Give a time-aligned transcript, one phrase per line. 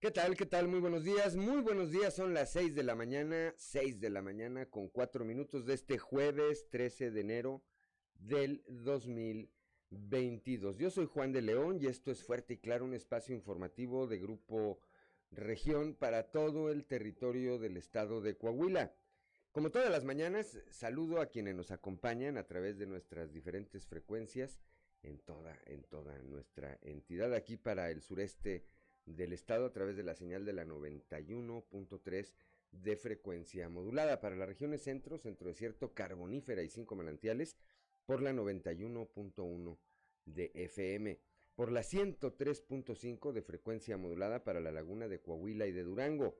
[0.00, 0.34] ¿Qué tal?
[0.34, 0.66] ¿Qué tal?
[0.66, 1.36] Muy buenos días.
[1.36, 2.14] Muy buenos días.
[2.14, 5.98] Son las 6 de la mañana, 6 de la mañana con 4 minutos de este
[5.98, 7.62] jueves 13 de enero
[8.14, 10.78] del 2022.
[10.78, 14.18] Yo soy Juan de León y esto es Fuerte y Claro, un espacio informativo de
[14.18, 14.80] Grupo
[15.32, 18.94] Región para todo el territorio del estado de Coahuila.
[19.52, 24.62] Como todas las mañanas, saludo a quienes nos acompañan a través de nuestras diferentes frecuencias
[25.02, 28.64] en toda, en toda nuestra entidad aquí para el sureste
[29.06, 32.32] del estado a través de la señal de la 91.3
[32.72, 34.20] de frecuencia modulada.
[34.20, 37.56] Para las regiones centro, centro desierto, carbonífera y cinco manantiales
[38.06, 39.78] por la 91.1
[40.24, 41.20] de FM,
[41.54, 46.38] por la 103.5 de frecuencia modulada para la laguna de Coahuila y de Durango,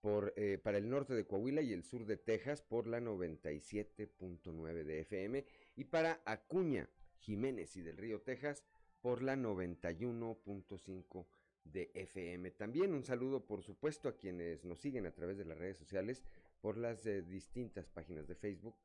[0.00, 4.84] por, eh, para el norte de Coahuila y el sur de Texas por la 97.9
[4.84, 5.44] de FM
[5.76, 8.62] y para Acuña, Jiménez y del Río Texas
[9.00, 11.26] por la 91.5
[11.72, 12.50] de FM.
[12.52, 16.22] También un saludo, por supuesto, a quienes nos siguen a través de las redes sociales
[16.60, 18.76] por las eh, distintas páginas de Facebook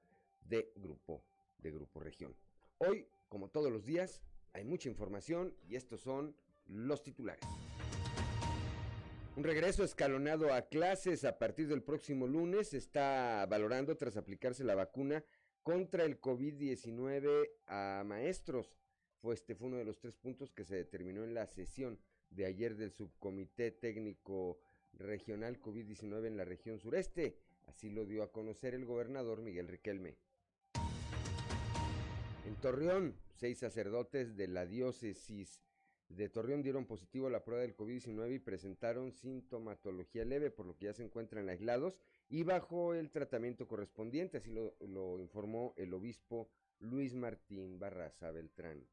[0.45, 1.23] de Grupo,
[1.59, 2.35] de Grupo Región.
[2.77, 4.21] Hoy, como todos los días,
[4.53, 6.35] hay mucha información y estos son
[6.67, 7.45] los titulares.
[9.35, 14.75] Un regreso escalonado a clases a partir del próximo lunes está valorando tras aplicarse la
[14.75, 15.23] vacuna
[15.63, 18.75] contra el COVID-19 a maestros.
[19.21, 21.97] Fue este fue uno de los tres puntos que se determinó en la sesión
[22.31, 24.59] de ayer del Subcomité Técnico
[24.93, 27.37] Regional COVID-19 en la región sureste.
[27.67, 30.17] Así lo dio a conocer el gobernador Miguel Riquelme.
[32.45, 35.61] En Torreón, seis sacerdotes de la diócesis
[36.09, 40.75] de Torreón dieron positivo a la prueba del COVID-19 y presentaron sintomatología leve, por lo
[40.75, 41.97] que ya se encuentran aislados
[42.29, 48.85] y bajo el tratamiento correspondiente, así lo, lo informó el obispo Luis Martín Barraza Beltrán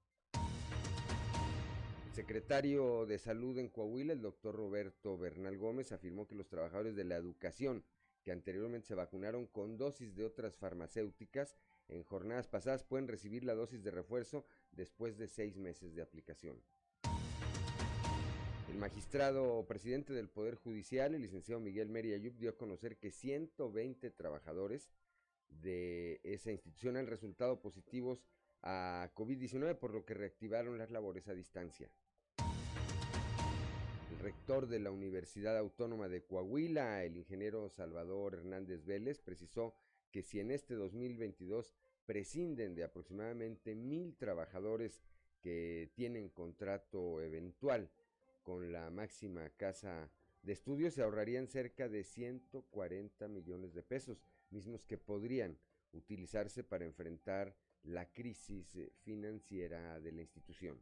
[2.18, 7.04] secretario de Salud en Coahuila, el doctor Roberto Bernal Gómez, afirmó que los trabajadores de
[7.04, 7.84] la educación
[8.24, 11.54] que anteriormente se vacunaron con dosis de otras farmacéuticas
[11.86, 16.60] en jornadas pasadas pueden recibir la dosis de refuerzo después de seis meses de aplicación.
[18.68, 23.12] El magistrado presidente del Poder Judicial, el licenciado Miguel Meri Ayub, dio a conocer que
[23.12, 24.90] 120 trabajadores
[25.46, 28.24] de esa institución han resultado positivos
[28.62, 31.88] a COVID-19, por lo que reactivaron las labores a distancia
[34.18, 39.74] rector de la Universidad Autónoma de Coahuila, el ingeniero Salvador Hernández Vélez, precisó
[40.10, 41.74] que si en este 2022
[42.06, 45.00] prescinden de aproximadamente mil trabajadores
[45.40, 47.90] que tienen contrato eventual
[48.42, 50.10] con la máxima casa
[50.42, 55.58] de estudios, se ahorrarían cerca de 140 millones de pesos, mismos que podrían
[55.92, 60.78] utilizarse para enfrentar la crisis financiera de la institución.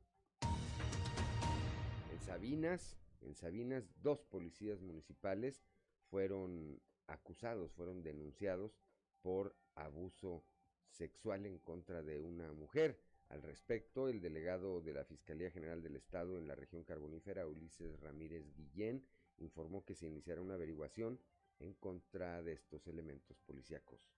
[2.12, 5.62] En Sabinas, en Sabinas, dos policías municipales
[6.10, 8.78] fueron acusados, fueron denunciados
[9.22, 10.44] por abuso
[10.88, 13.00] sexual en contra de una mujer.
[13.28, 17.98] Al respecto, el delegado de la Fiscalía General del Estado en la región carbonífera, Ulises
[18.00, 19.04] Ramírez Guillén,
[19.38, 21.20] informó que se iniciará una averiguación
[21.58, 24.15] en contra de estos elementos policíacos.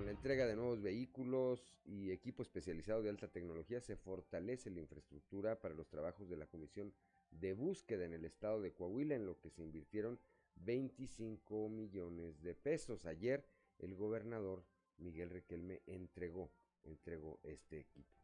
[0.00, 4.80] Con la entrega de nuevos vehículos y equipo especializado de alta tecnología se fortalece la
[4.80, 6.94] infraestructura para los trabajos de la Comisión
[7.30, 10.18] de Búsqueda en el estado de Coahuila, en lo que se invirtieron
[10.54, 13.04] 25 millones de pesos.
[13.04, 13.44] Ayer
[13.78, 14.64] el gobernador
[14.96, 16.50] Miguel Requelme entregó,
[16.82, 18.16] entregó este equipo.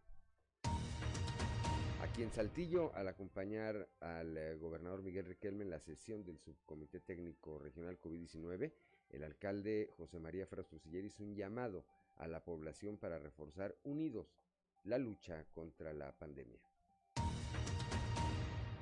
[2.01, 7.01] Aquí en Saltillo, al acompañar al eh, gobernador Miguel Requelme en la sesión del Subcomité
[7.01, 8.73] Técnico Regional COVID-19,
[9.11, 11.85] el alcalde José María Frastrosiller hizo un llamado
[12.17, 14.27] a la población para reforzar unidos
[14.85, 16.61] la lucha contra la pandemia.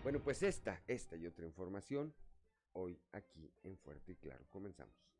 [0.03, 2.15] Bueno, pues esta, esta y otra información
[2.73, 4.45] hoy aquí en Fuerte y Claro.
[4.51, 5.13] Comenzamos.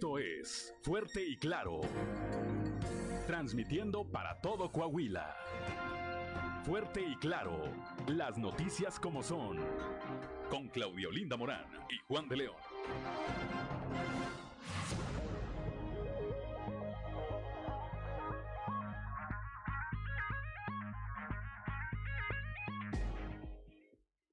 [0.00, 1.82] Esto es Fuerte y Claro.
[3.26, 5.36] Transmitiendo para todo Coahuila.
[6.64, 7.64] Fuerte y Claro.
[8.08, 9.58] Las noticias como son.
[10.48, 12.56] Con Claudio Linda Morán y Juan de León.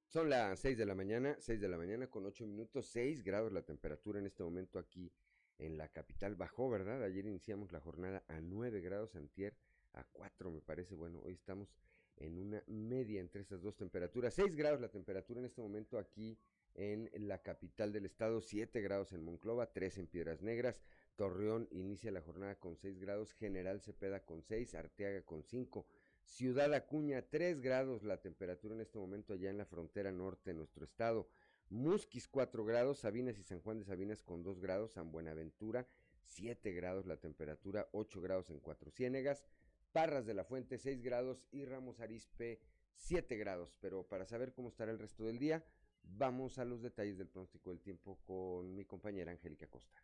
[0.06, 3.52] Son las 6 de la mañana, 6 de la mañana con 8 minutos, 6 grados
[3.52, 5.12] la temperatura en este momento aquí
[5.58, 7.02] en la capital bajó, ¿verdad?
[7.02, 9.56] Ayer iniciamos la jornada a 9 grados, antier
[9.92, 10.94] a 4 me parece.
[10.94, 11.74] Bueno, hoy estamos
[12.16, 14.34] en una media entre estas dos temperaturas.
[14.34, 16.38] 6 grados la temperatura en este momento aquí
[16.74, 20.80] en la capital del estado, 7 grados en Monclova, 3 en Piedras Negras,
[21.16, 25.84] Torreón inicia la jornada con 6 grados, General Cepeda con 6, Arteaga con 5,
[26.22, 30.54] Ciudad Acuña 3 grados la temperatura en este momento allá en la frontera norte de
[30.54, 31.28] nuestro estado,
[31.70, 35.86] Musquis 4 grados, Sabinas y San Juan de Sabinas con 2 grados, San Buenaventura
[36.28, 39.44] 7 grados la temperatura, 8 grados en Cuatro Ciénegas,
[39.92, 42.60] Parras de la Fuente 6 grados y Ramos Arispe
[42.94, 43.74] 7 grados.
[43.80, 45.64] Pero para saber cómo estará el resto del día,
[46.04, 50.02] vamos a los detalles del pronóstico del tiempo con mi compañera Angélica Costa.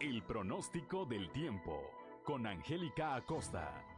[0.00, 1.90] El pronóstico del tiempo
[2.24, 3.97] con Angélica Acosta.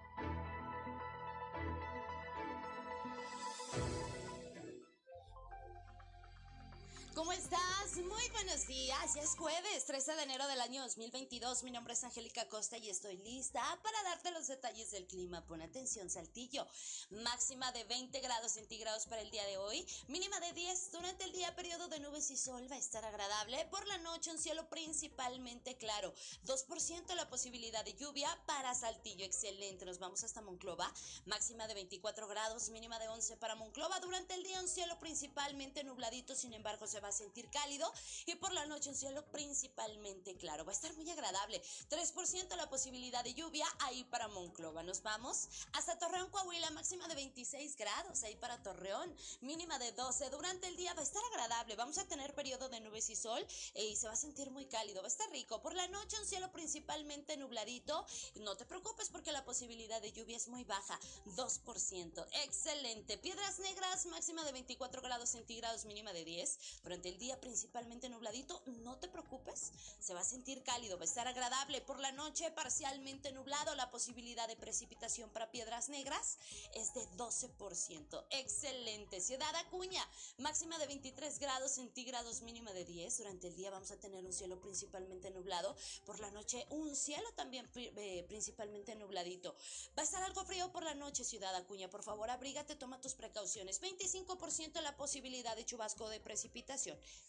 [8.08, 9.14] Muy buenos días.
[9.14, 11.64] Ya es jueves, 13 de enero del año 2022.
[11.64, 15.44] Mi nombre es Angélica Costa y estoy lista para darte los detalles del clima.
[15.44, 16.66] Pon atención, Saltillo.
[17.10, 19.86] Máxima de 20 grados centígrados para el día de hoy.
[20.08, 20.92] Mínima de 10.
[20.92, 23.66] Durante el día, periodo de nubes y sol va a estar agradable.
[23.66, 26.14] Por la noche, un cielo principalmente claro.
[26.46, 29.26] 2% la posibilidad de lluvia para Saltillo.
[29.26, 29.84] Excelente.
[29.84, 30.90] Nos vamos hasta Monclova.
[31.26, 34.00] Máxima de 24 grados, mínima de 11 para Monclova.
[34.00, 36.34] Durante el día, un cielo principalmente nubladito.
[36.34, 37.89] Sin embargo, se va a sentir cálido
[38.26, 40.64] y por la noche un cielo principalmente claro.
[40.64, 41.62] Va a estar muy agradable.
[41.88, 44.82] 3% la posibilidad de lluvia ahí para Monclova.
[44.82, 50.30] Nos vamos hasta Torreón, Coahuila, máxima de 26 grados ahí para Torreón, mínima de 12.
[50.30, 51.76] Durante el día va a estar agradable.
[51.76, 53.44] Vamos a tener periodo de nubes y sol
[53.74, 55.02] eh, y se va a sentir muy cálido.
[55.02, 55.62] Va a estar rico.
[55.62, 58.06] Por la noche un cielo principalmente nubladito.
[58.36, 60.98] No te preocupes porque la posibilidad de lluvia es muy baja.
[61.26, 62.26] 2%.
[62.44, 63.18] Excelente.
[63.18, 67.40] Piedras negras, máxima de 24 grados centígrados, mínima de 10 durante el día
[67.70, 69.70] principalmente nubladito, no te preocupes,
[70.00, 71.80] se va a sentir cálido, va a estar agradable.
[71.80, 76.38] Por la noche parcialmente nublado, la posibilidad de precipitación para piedras negras
[76.74, 78.26] es de 12%.
[78.30, 79.20] Excelente.
[79.20, 80.04] Ciudad Acuña,
[80.38, 83.18] máxima de 23 grados centígrados, mínima de 10.
[83.18, 85.76] Durante el día vamos a tener un cielo principalmente nublado.
[86.04, 89.54] Por la noche un cielo también eh, principalmente nubladito.
[89.96, 91.88] Va a estar algo frío por la noche, Ciudad Acuña.
[91.88, 93.80] Por favor, abrígate, toma tus precauciones.
[93.80, 96.80] 25% la posibilidad de chubasco de precipitación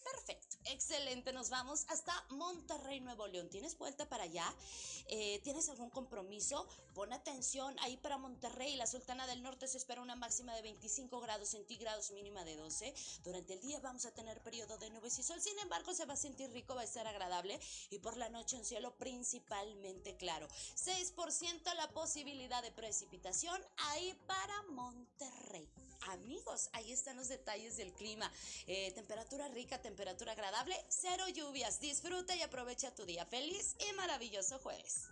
[0.03, 0.30] Perfecto,
[0.65, 1.33] excelente.
[1.33, 3.49] Nos vamos hasta Monterrey, Nuevo León.
[3.49, 4.45] ¿Tienes vuelta para allá?
[5.07, 6.67] Eh, ¿Tienes algún compromiso?
[6.93, 8.75] Pon atención ahí para Monterrey.
[8.75, 12.93] La Sultana del Norte se espera una máxima de 25 grados centígrados, mínima de 12.
[13.23, 15.41] Durante el día vamos a tener periodo de nubes y sol.
[15.41, 17.59] Sin embargo, se va a sentir rico, va a estar agradable.
[17.89, 20.47] Y por la noche un cielo principalmente claro.
[20.75, 25.67] 6% la posibilidad de precipitación ahí para Monterrey.
[26.09, 28.31] Amigos, ahí están los detalles del clima.
[28.67, 31.79] Eh, temperatura rica, temperatura agradable, cero lluvias.
[31.79, 33.25] Disfruta y aprovecha tu día.
[33.25, 35.09] Feliz y maravilloso jueves.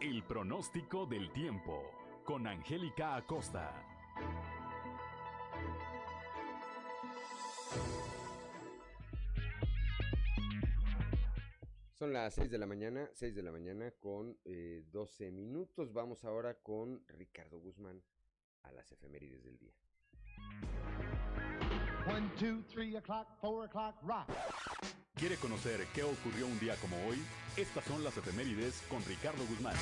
[0.00, 1.90] El pronóstico del tiempo
[2.24, 3.74] con Angélica Acosta.
[12.00, 15.92] Son las 6 de la mañana, 6 de la mañana con eh, 12 minutos.
[15.92, 18.02] Vamos ahora con Ricardo Guzmán
[18.62, 19.74] a las efemérides del día.
[22.06, 24.30] 1, 2, 3 o'clock, 4 o'clock, rock.
[25.14, 27.18] ¿Quiere conocer qué ocurrió un día como hoy?
[27.58, 29.76] Estas son las efemérides con Ricardo Guzmán.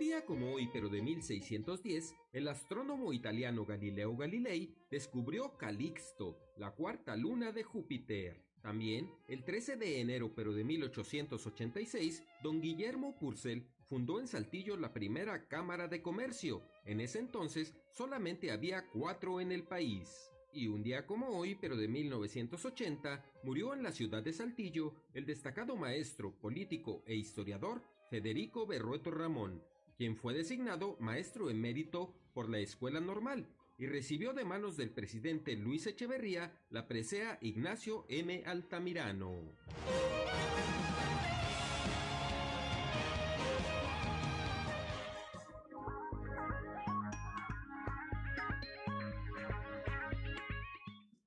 [0.00, 7.14] Día como hoy, pero de 1610, el astrónomo italiano Galileo Galilei descubrió Calixto, la cuarta
[7.16, 8.42] luna de Júpiter.
[8.62, 14.94] También, el 13 de enero, pero de 1886, don Guillermo Purcell fundó en Saltillo la
[14.94, 16.62] primera Cámara de Comercio.
[16.86, 20.32] En ese entonces solamente había cuatro en el país.
[20.54, 25.26] Y un día como hoy, pero de 1980, murió en la ciudad de Saltillo el
[25.26, 29.62] destacado maestro, político e historiador Federico Berrueto Ramón,
[30.00, 35.54] quien fue designado maestro emérito por la Escuela Normal y recibió de manos del presidente
[35.56, 38.42] Luis Echeverría la presea Ignacio M.
[38.46, 39.42] Altamirano.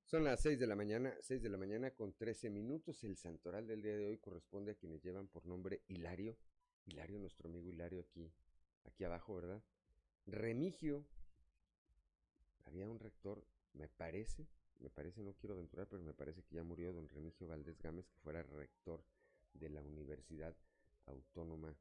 [0.08, 3.04] Son las 6 de la mañana, 6 de la mañana con 13 minutos.
[3.04, 6.40] El santoral del día de hoy corresponde a quienes llevan por nombre Hilario.
[6.88, 8.34] Hilario, nuestro amigo Hilario aquí,
[8.86, 9.64] aquí abajo, ¿verdad?
[10.26, 11.06] Remigio.
[12.64, 14.48] Había un rector, me parece,
[14.80, 18.08] me parece, no quiero aventurar, pero me parece que ya murió don Remigio Valdés Gámez,
[18.08, 19.04] que fuera rector
[19.54, 20.56] de la Universidad
[21.06, 21.76] Autónoma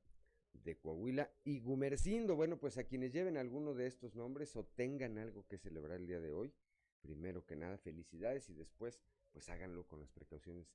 [0.52, 1.30] de Coahuila.
[1.44, 5.58] Y Gumercindo, bueno, pues a quienes lleven alguno de estos nombres o tengan algo que
[5.58, 6.52] celebrar el día de hoy,
[7.00, 9.00] primero que nada, felicidades y después,
[9.32, 10.66] pues háganlo con las precauciones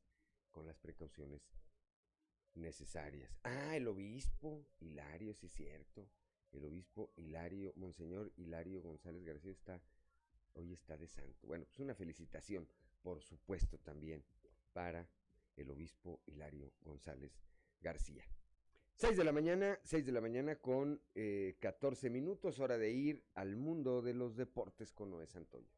[0.52, 1.48] con las precauciones
[2.58, 3.40] necesarias.
[3.44, 6.10] Ah, el obispo Hilario, sí es cierto.
[6.52, 9.82] El obispo Hilario, Monseñor Hilario González García está,
[10.54, 11.48] hoy está de santo.
[11.48, 12.68] Bueno, pues una felicitación,
[13.02, 14.24] por supuesto, también
[14.74, 15.08] para
[15.56, 17.32] el obispo Hilario González
[17.82, 18.24] García.
[18.96, 23.24] 6 de la mañana, 6 de la mañana con eh, 14 minutos, hora de ir
[23.36, 25.70] al mundo de los deportes con Noé Santoyo.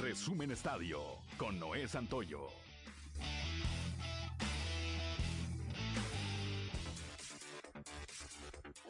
[0.00, 1.00] Resumen Estadio
[1.38, 2.65] con Noé Santoyo.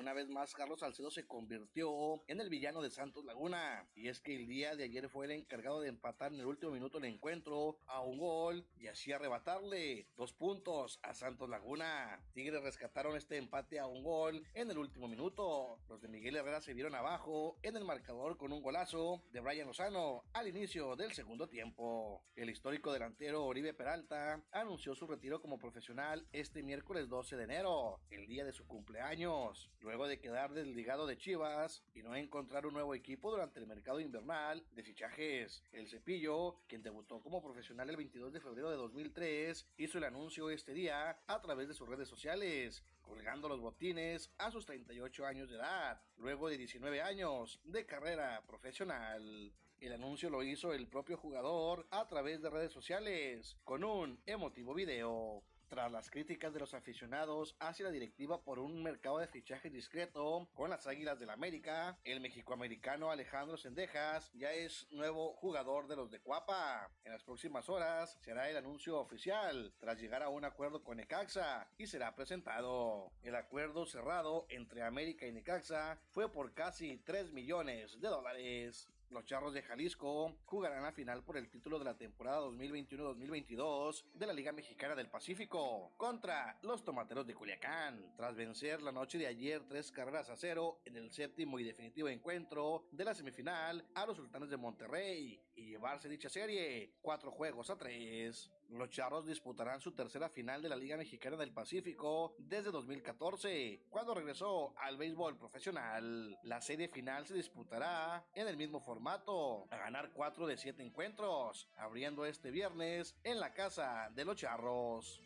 [0.06, 3.88] Una vez más, Carlos Salcedo se convirtió en el villano de Santos Laguna.
[3.96, 6.70] Y es que el día de ayer fue el encargado de empatar en el último
[6.70, 12.20] minuto del encuentro a un gol y así arrebatarle dos puntos a Santos Laguna.
[12.34, 15.80] Tigres rescataron este empate a un gol en el último minuto.
[15.88, 19.66] Los de Miguel Herrera se vieron abajo en el marcador con un golazo de Brian
[19.66, 22.22] Lozano al inicio del segundo tiempo.
[22.36, 27.98] El histórico delantero Oribe Peralta anunció su retiro como profesional este miércoles 12 de enero,
[28.10, 29.68] el día de su cumpleaños.
[29.80, 33.66] Luego luego de quedar desligado de Chivas y no encontrar un nuevo equipo durante el
[33.66, 35.64] mercado invernal de fichajes.
[35.72, 40.50] El Cepillo, quien debutó como profesional el 22 de febrero de 2003, hizo el anuncio
[40.50, 45.48] este día a través de sus redes sociales, colgando los botines a sus 38 años
[45.48, 49.50] de edad, luego de 19 años de carrera profesional.
[49.80, 54.74] El anuncio lo hizo el propio jugador a través de redes sociales, con un emotivo
[54.74, 55.42] video.
[55.68, 60.49] Tras las críticas de los aficionados hacia la directiva por un mercado de fichaje discreto
[60.54, 66.11] con las Águilas del América, el mexicoamericano Alejandro Sendejas ya es nuevo jugador de los
[66.12, 66.88] de Cuapa.
[67.04, 71.68] En las próximas horas será el anuncio oficial tras llegar a un acuerdo con Necaxa
[71.76, 73.11] y será presentado.
[73.23, 78.88] El acuerdo cerrado entre América y Necaxa fue por casi 3 millones de dólares.
[79.10, 84.26] Los Charros de Jalisco jugarán la final por el título de la temporada 2021-2022 de
[84.26, 89.28] la Liga Mexicana del Pacífico contra los Tomateros de Culiacán, tras vencer la noche de
[89.28, 94.06] ayer tres carreras a cero en el séptimo y definitivo encuentro de la semifinal a
[94.06, 98.50] los Sultanes de Monterrey y llevarse dicha serie cuatro juegos a tres.
[98.70, 104.14] Los Charros disputarán su tercera final de la Liga Mexicana del Pacífico desde 2014, cuando
[104.14, 106.38] regresó al béisbol profesional.
[106.42, 111.68] La serie final se disputará en el mismo formato, a ganar 4 de 7 encuentros,
[111.76, 115.23] abriendo este viernes en la casa de los Charros.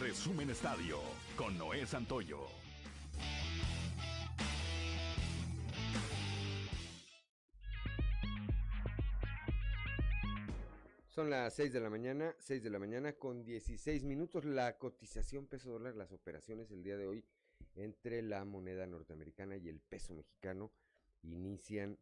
[0.00, 0.98] Resumen Estadio
[1.36, 2.61] con Noé Santoyo.
[11.12, 14.46] Son las 6 de la mañana, 6 de la mañana con 16 minutos.
[14.46, 17.22] La cotización peso dólar, las operaciones el día de hoy
[17.74, 20.70] entre la moneda norteamericana y el peso mexicano
[21.22, 21.98] inician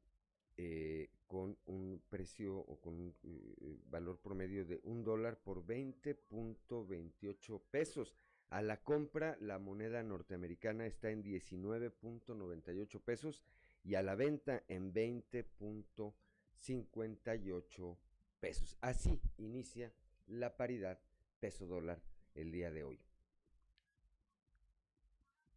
[0.57, 7.61] eh, con un precio o con un eh, valor promedio de un dólar por 20.28
[7.69, 8.15] pesos.
[8.49, 13.43] A la compra, la moneda norteamericana está en 19.98 pesos
[13.83, 16.13] y a la venta en 20.58
[16.63, 18.10] pesos.
[18.81, 19.93] Así inicia
[20.27, 20.99] la paridad
[21.41, 22.01] peso dólar
[22.35, 22.99] el día de hoy.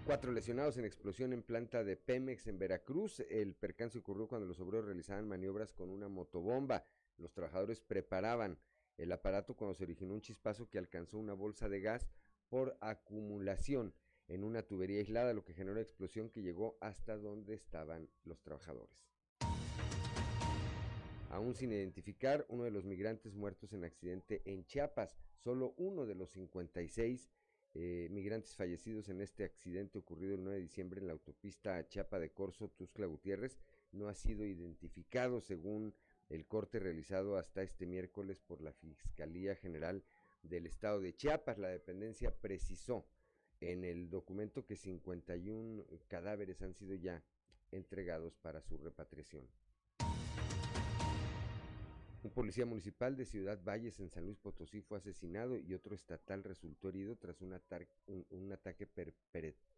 [0.04, 3.20] Cuatro lesionados en explosión en planta de Pemex en Veracruz.
[3.20, 6.84] El percance ocurrió cuando los obreros realizaban maniobras con una motobomba.
[7.18, 8.58] Los trabajadores preparaban
[8.98, 12.08] el aparato cuando se originó un chispazo que alcanzó una bolsa de gas
[12.52, 13.94] por acumulación
[14.28, 18.42] en una tubería aislada, lo que generó una explosión que llegó hasta donde estaban los
[18.42, 18.94] trabajadores.
[21.30, 26.14] Aún sin identificar, uno de los migrantes muertos en accidente en Chiapas, solo uno de
[26.14, 27.30] los 56
[27.72, 32.18] eh, migrantes fallecidos en este accidente ocurrido el 9 de diciembre en la autopista Chiapa
[32.18, 33.56] de Corzo, Tuscla Gutiérrez,
[33.92, 35.94] no ha sido identificado según
[36.28, 40.04] el corte realizado hasta este miércoles por la Fiscalía General
[40.42, 41.58] del Estado de Chiapas.
[41.58, 43.06] La dependencia precisó
[43.60, 47.22] en el documento que 51 cadáveres han sido ya
[47.70, 49.48] entregados para su repatriación.
[52.24, 56.44] Un policía municipal de Ciudad Valles en San Luis Potosí fue asesinado y otro estatal
[56.44, 57.52] resultó herido tras un,
[58.52, 58.86] ataque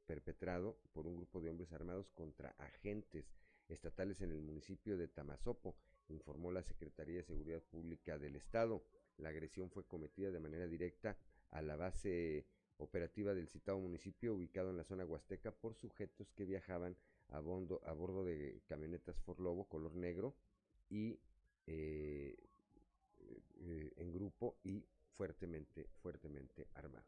[0.06, 3.32] perpetrado por un grupo de hombres armados contra agentes
[3.68, 5.74] estatales en el municipio de Tamazopo,
[6.08, 8.84] informó la Secretaría de Seguridad Pública del Estado.
[9.18, 11.16] La agresión fue cometida de manera directa
[11.50, 12.44] a la base
[12.78, 16.96] operativa del citado municipio ubicado en la zona huasteca por sujetos que viajaban
[17.28, 20.34] a, bordo de camionetas Ford Lobo color negro
[20.90, 21.18] y
[21.66, 22.36] eh,
[23.60, 24.84] eh, en grupo y
[25.16, 27.06] fuertemente, fuertemente armados.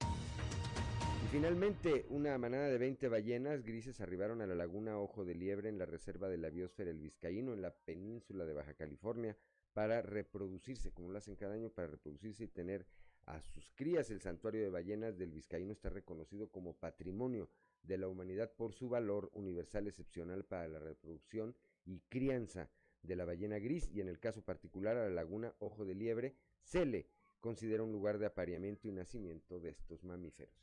[0.00, 5.68] Y finalmente, una manada de 20 ballenas grises arribaron a la laguna Ojo de Liebre
[5.68, 9.36] en la reserva de la biosfera El Vizcaíno, en la península de Baja California,
[9.72, 12.86] para reproducirse, como lo hacen cada año, para reproducirse y tener
[13.26, 14.10] a sus crías.
[14.10, 17.48] El santuario de ballenas del Vizcaíno está reconocido como patrimonio
[17.82, 22.70] de la humanidad por su valor universal excepcional para la reproducción y crianza
[23.02, 26.36] de la ballena gris y en el caso particular a la laguna Ojo de Liebre,
[26.62, 27.08] se le
[27.40, 30.54] considera un lugar de apareamiento y nacimiento de estos mamíferos.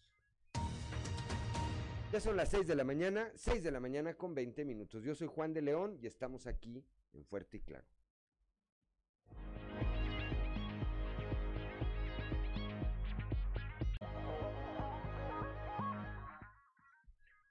[2.12, 5.04] Ya son las 6 de la mañana, 6 de la mañana con 20 minutos.
[5.04, 7.86] Yo soy Juan de León y estamos aquí en Fuerte y Claro.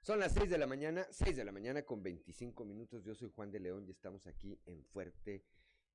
[0.09, 3.03] Son las 6 de la mañana, 6 de la mañana con 25 minutos.
[3.03, 5.43] Yo soy Juan de León y estamos aquí en Fuerte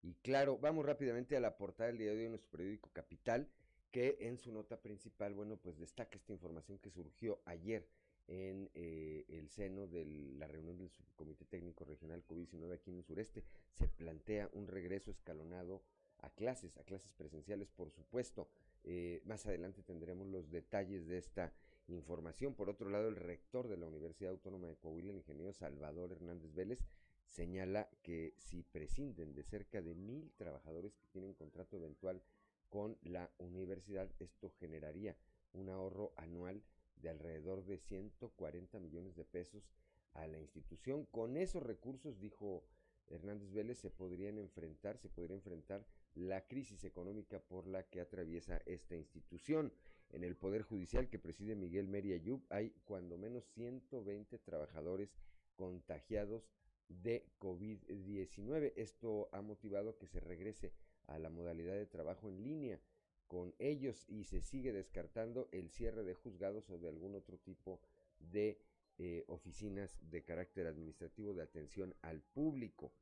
[0.03, 0.57] y Claro.
[0.57, 3.48] Vamos rápidamente a la portada del día de hoy de nuestro periódico Capital,
[3.90, 7.88] que en su nota principal, bueno, pues destaca esta información que surgió ayer
[8.29, 13.05] en eh, el seno de la reunión del Subcomité Técnico Regional COVID-19 aquí en el
[13.05, 13.42] sureste.
[13.72, 15.83] Se plantea un regreso escalonado
[16.18, 18.48] a clases, a clases presenciales, por supuesto.
[18.85, 21.53] Eh, más adelante tendremos los detalles de esta
[21.88, 22.55] información.
[22.55, 26.55] Por otro lado, el rector de la Universidad Autónoma de Coahuila, el ingeniero Salvador Hernández
[26.55, 26.81] Vélez,
[27.27, 32.23] señala que si prescinden de cerca de mil trabajadores que tienen contrato eventual
[32.68, 35.16] con la universidad, esto generaría
[35.53, 36.62] un ahorro anual
[36.97, 39.70] de alrededor de 140 millones de pesos
[40.14, 41.07] a la institución.
[41.07, 42.64] Con esos recursos, dijo
[43.09, 48.61] Hernández Vélez, se podrían enfrentar, se podría enfrentar la crisis económica por la que atraviesa
[48.66, 49.73] esta institución.
[50.14, 55.11] En el Poder Judicial que preside Miguel Meri Ayub hay cuando menos 120 trabajadores
[55.57, 56.48] contagiados
[56.88, 58.74] de COVID-19.
[58.77, 60.72] Esto ha motivado que se regrese
[61.09, 62.81] a la modalidad de trabajo en línea
[63.27, 67.81] con ellos y se sigue descartando el cierre de juzgados o de algún otro tipo
[68.20, 68.61] de
[68.98, 72.92] eh, oficinas de carácter administrativo de atención al público.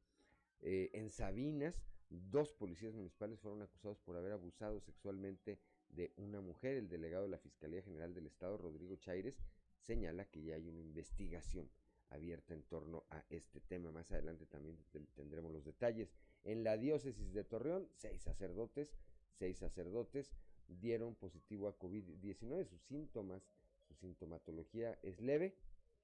[0.63, 5.59] Eh, en Sabinas, dos policías municipales fueron acusados por haber abusado sexualmente
[5.93, 6.77] de una mujer.
[6.77, 9.39] El delegado de la Fiscalía General del Estado, Rodrigo Chaires,
[9.79, 11.71] señala que ya hay una investigación
[12.11, 13.91] abierta en torno a este tema.
[13.91, 14.77] Más adelante también
[15.15, 16.13] tendremos los detalles.
[16.45, 18.95] En la diócesis de Torreón, seis sacerdotes,
[19.39, 20.33] seis sacerdotes
[20.69, 22.67] dieron positivo a COVID-19.
[22.67, 23.43] Sus síntomas,
[23.87, 25.57] su sintomatología es leve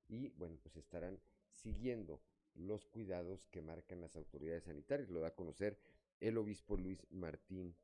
[0.09, 1.19] y bueno, pues estarán
[1.51, 2.21] siguiendo
[2.55, 5.11] los cuidados que marcan las autoridades sanitarias.
[5.11, 5.79] Lo da a conocer
[6.21, 7.75] el obispo Luis Martín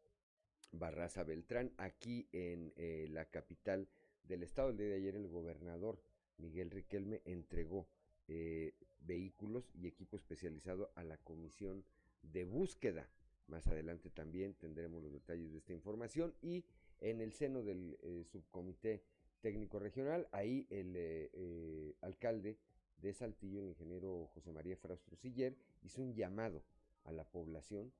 [0.78, 3.88] Barraza Beltrán, aquí en eh, la capital
[4.24, 4.70] del estado.
[4.70, 6.00] El día de ayer el gobernador
[6.38, 7.88] Miguel Riquelme entregó
[8.28, 11.84] eh, vehículos y equipo especializado a la comisión
[12.22, 13.08] de búsqueda.
[13.46, 16.64] Más adelante también tendremos los detalles de esta información y
[17.00, 19.04] en el seno del eh, subcomité
[19.40, 22.58] técnico regional, ahí el alcalde
[22.96, 26.64] de Saltillo, el ingeniero José María Fraustro Siller, hizo un llamado
[27.04, 27.92] a la población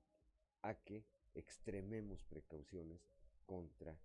[0.63, 1.05] a que
[1.35, 3.05] extrememos precauciones
[3.45, 3.97] contra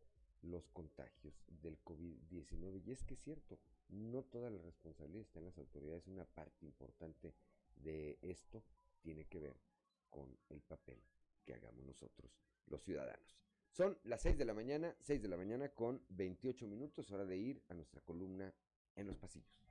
[0.43, 2.83] los contagios del COVID-19.
[2.85, 6.67] Y es que es cierto, no toda la responsabilidad está en las autoridades, una parte
[6.67, 7.35] importante
[7.77, 8.63] de esto
[9.01, 9.57] tiene que ver
[10.09, 11.01] con el papel
[11.45, 12.31] que hagamos nosotros,
[12.67, 13.39] los ciudadanos.
[13.71, 17.37] Son las 6 de la mañana, 6 de la mañana con 28 minutos, hora de
[17.37, 18.53] ir a nuestra columna
[18.97, 19.70] en los pasillos.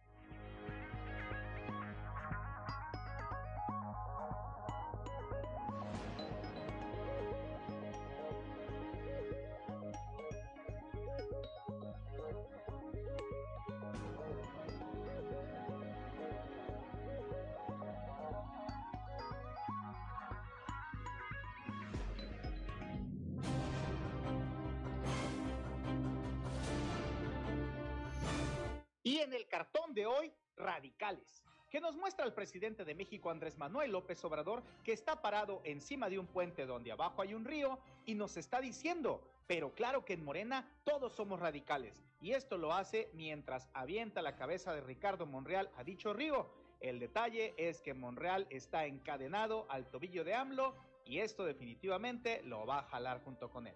[30.10, 35.22] Hoy, radicales que nos muestra el presidente de México Andrés Manuel López Obrador, que está
[35.22, 39.74] parado encima de un puente donde abajo hay un río y nos está diciendo, pero
[39.74, 44.74] claro que en Morena todos somos radicales, y esto lo hace mientras avienta la cabeza
[44.74, 46.50] de Ricardo Monreal a dicho río.
[46.80, 52.66] El detalle es que Monreal está encadenado al tobillo de AMLO y esto definitivamente lo
[52.66, 53.76] va a jalar junto con él.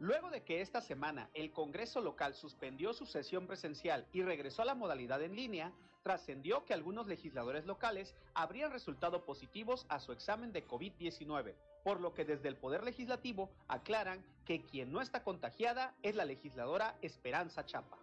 [0.00, 4.64] Luego de que esta semana el Congreso local suspendió su sesión presencial y regresó a
[4.64, 10.52] la modalidad en línea, trascendió que algunos legisladores locales habrían resultado positivos a su examen
[10.52, 15.94] de COVID-19, por lo que desde el Poder Legislativo aclaran que quien no está contagiada
[16.02, 17.98] es la legisladora Esperanza Chapa.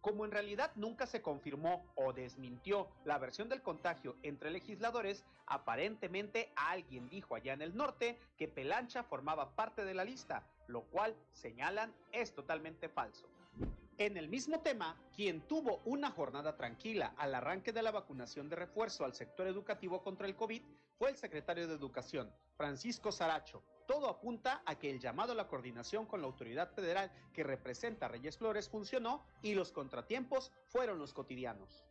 [0.00, 6.52] Como en realidad nunca se confirmó o desmintió la versión del contagio entre legisladores, aparentemente
[6.56, 11.14] alguien dijo allá en el norte que Pelancha formaba parte de la lista, lo cual
[11.32, 13.28] señalan es totalmente falso.
[13.98, 18.56] En el mismo tema, quien tuvo una jornada tranquila al arranque de la vacunación de
[18.56, 20.62] refuerzo al sector educativo contra el COVID
[20.96, 23.62] fue el secretario de Educación, Francisco Saracho.
[23.90, 28.06] Todo apunta a que el llamado a la coordinación con la autoridad federal que representa
[28.06, 31.84] Reyes Flores funcionó y los contratiempos fueron los cotidianos.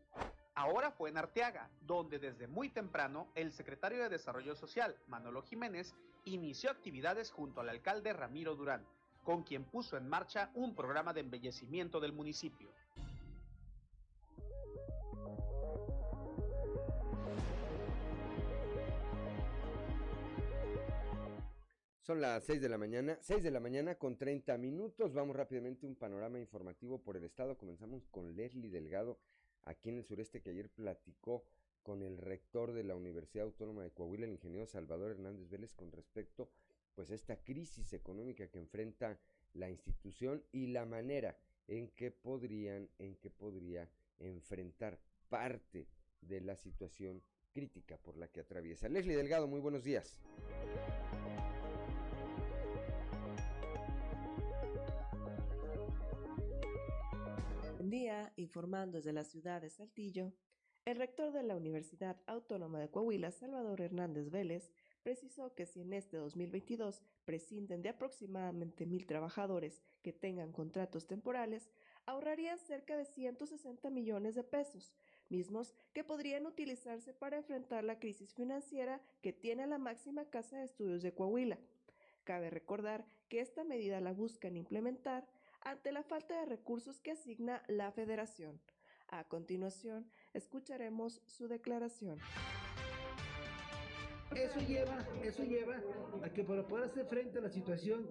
[0.56, 5.94] Ahora fue en Arteaga, donde desde muy temprano el secretario de Desarrollo Social, Manolo Jiménez,
[6.24, 8.86] inició actividades junto al alcalde Ramiro Durán,
[9.26, 12.70] con quien puso en marcha un programa de embellecimiento del municipio.
[22.10, 25.14] Son las 6 de la mañana, 6 de la mañana con 30 minutos.
[25.14, 27.56] Vamos rápidamente a un panorama informativo por el estado.
[27.56, 29.20] Comenzamos con Leslie Delgado,
[29.62, 31.44] aquí en el sureste, que ayer platicó
[31.84, 35.92] con el rector de la Universidad Autónoma de Coahuila, el ingeniero Salvador Hernández Vélez, con
[35.92, 36.50] respecto
[36.96, 39.20] pues esta crisis económica que enfrenta
[39.54, 44.98] la institución y la manera en que podrían, en que podría enfrentar
[45.30, 45.86] parte
[46.22, 47.22] de la situación
[47.54, 48.90] crítica por la que atraviesa.
[48.90, 50.18] Leslie Delgado, muy buenos días.
[57.90, 60.32] Día, informando desde la ciudad de Saltillo,
[60.86, 64.72] el rector de la Universidad Autónoma de Coahuila, Salvador Hernández Vélez,
[65.02, 71.72] precisó que si en este 2022 prescinden de aproximadamente mil trabajadores que tengan contratos temporales,
[72.06, 74.94] ahorrarían cerca de 160 millones de pesos,
[75.30, 80.66] mismos que podrían utilizarse para enfrentar la crisis financiera que tiene la máxima casa de
[80.66, 81.58] estudios de Coahuila.
[82.24, 85.28] Cabe recordar que esta medida la buscan implementar
[85.62, 88.60] ante la falta de recursos que asigna la federación.
[89.08, 92.20] A continuación, escucharemos su declaración.
[94.36, 95.76] Eso lleva, eso lleva
[96.24, 98.08] a que para poder hacer frente a la situación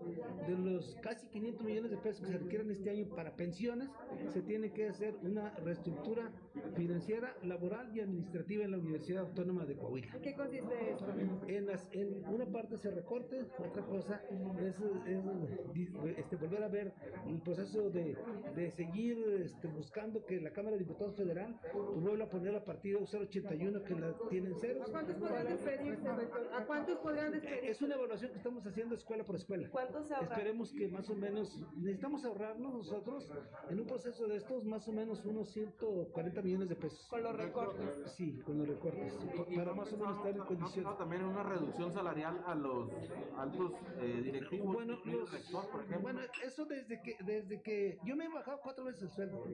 [0.46, 3.88] de los casi 500 millones de pesos que se requieren este año para pensiones,
[4.32, 6.30] se tiene que hacer una reestructura
[6.76, 10.12] financiera, laboral y administrativa en la Universidad Autónoma de Coahuila.
[10.14, 11.06] ¿En qué consiste esto?
[11.46, 14.74] En, las, en una parte se recorte, otra cosa es,
[15.06, 16.92] es este, volver a ver
[17.26, 18.16] el proceso de,
[18.56, 21.58] de seguir este, buscando que la Cámara de Diputados Federal
[21.96, 24.80] vuelva a poner la partida 081 que la tienen cero.
[24.86, 27.70] ¿A cuántos podrán despedirse, ¿A cuántos podrán despedirse?
[27.70, 29.68] Es una evaluación que estamos haciendo escuela por escuela.
[29.70, 30.32] ¿Cuántos se ahorran?
[30.32, 33.28] Esperemos que más o menos, necesitamos ahorrarnos nosotros
[33.68, 37.06] en un proceso de estos más o menos unos 140 millones de pesos.
[37.08, 38.12] Con los recortes.
[38.16, 39.12] Sí, con los recortes.
[39.48, 40.98] Y- y para más o menos estar en condiciones.
[40.98, 42.90] también una reducción salarial a los
[43.36, 46.00] altos eh, directivos, Bueno, los- rector, por ejemplo.
[46.02, 49.44] bueno, eso desde que, desde que yo me he bajado cuatro veces el sueldo,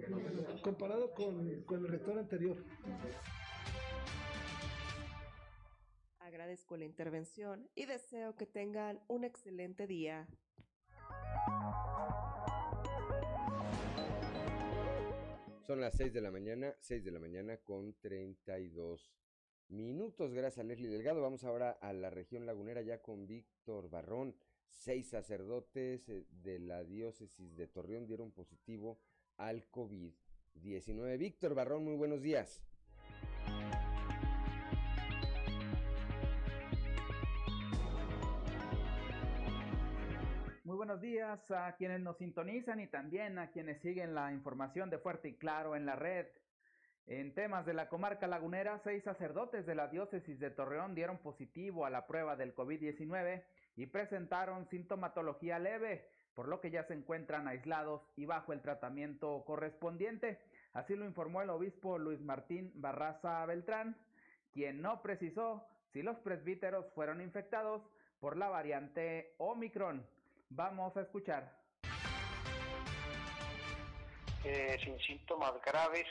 [0.62, 2.56] comparado con, con el rector anterior.
[6.34, 10.26] Agradezco la intervención y deseo que tengan un excelente día.
[15.64, 19.12] Son las 6 de la mañana, 6 de la mañana con 32
[19.68, 20.34] minutos.
[20.34, 21.22] Gracias Leslie Delgado.
[21.22, 24.34] Vamos ahora a la región lagunera ya con Víctor Barrón.
[24.66, 28.98] Seis sacerdotes eh, de la diócesis de Torreón dieron positivo
[29.36, 31.16] al COVID-19.
[31.16, 32.60] Víctor Barrón, muy buenos días.
[40.84, 45.30] Buenos días a quienes nos sintonizan y también a quienes siguen la información de Fuerte
[45.30, 46.26] y Claro en la red.
[47.06, 51.86] En temas de la comarca lagunera, seis sacerdotes de la diócesis de Torreón dieron positivo
[51.86, 53.42] a la prueba del COVID-19
[53.76, 59.42] y presentaron sintomatología leve, por lo que ya se encuentran aislados y bajo el tratamiento
[59.46, 60.38] correspondiente.
[60.74, 63.96] Así lo informó el obispo Luis Martín Barraza Beltrán,
[64.52, 67.80] quien no precisó si los presbíteros fueron infectados
[68.20, 70.06] por la variante Omicron.
[70.50, 71.64] Vamos a escuchar.
[74.44, 76.06] eh, sin síntomas graves,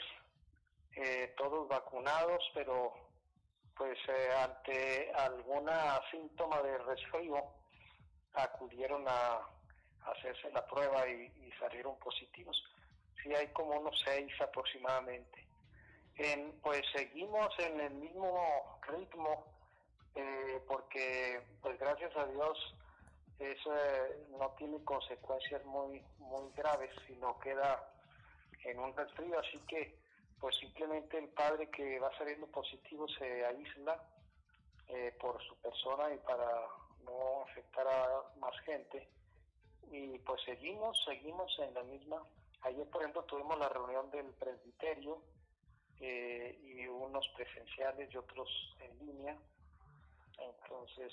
[0.96, 2.92] eh, todos vacunados, pero
[3.76, 7.36] pues eh, ante alguna síntoma de resfrío
[8.34, 9.40] acudieron a,
[10.04, 12.62] hacerse la prueba y, y, salieron positivos.
[13.22, 15.46] Sí hay como unos seis aproximadamente.
[16.16, 19.46] En, pues seguimos en el mismo ritmo
[20.14, 22.74] eh, porque pues gracias a Dios
[23.38, 27.88] eso eh, no tiene consecuencias muy muy graves sino queda
[28.64, 29.38] en un resfrío.
[29.38, 29.96] Así que
[30.40, 34.02] pues simplemente el padre que va saliendo positivo se aísla
[34.88, 36.48] eh, por su persona y para
[37.04, 39.08] no afectar a más gente.
[39.90, 42.22] Y pues seguimos seguimos en la misma.
[42.62, 45.22] Ayer por ejemplo tuvimos la reunión del presbiterio
[46.00, 49.36] eh, y unos presenciales y otros en línea.
[50.38, 51.12] Entonces,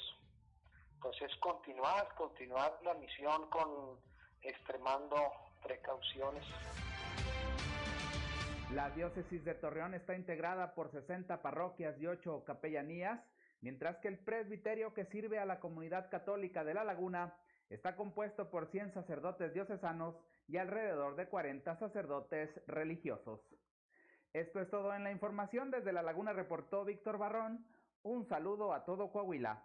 [1.02, 4.00] pues es continuar, continuar la misión con
[4.42, 5.16] extremando
[5.64, 6.46] precauciones.
[8.74, 13.20] La diócesis de Torreón está integrada por 60 parroquias y 8 capellanías,
[13.62, 17.36] mientras que el presbiterio que sirve a la comunidad católica de La Laguna
[17.70, 20.16] está compuesto por 100 sacerdotes diocesanos
[20.48, 23.42] y alrededor de 40 sacerdotes religiosos.
[24.34, 25.72] Esto es todo en la información.
[25.72, 27.66] Desde La Laguna reportó Víctor Barrón.
[28.04, 29.64] Un saludo a todo Coahuila.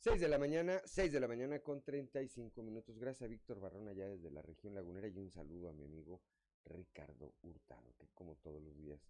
[0.00, 2.96] Seis de la mañana, 6 de la mañana con 35 minutos.
[3.00, 6.20] Gracias a Víctor Barrón allá desde la región lagunera y un saludo a mi amigo
[6.66, 9.00] Ricardo Hurtado, que como todos los días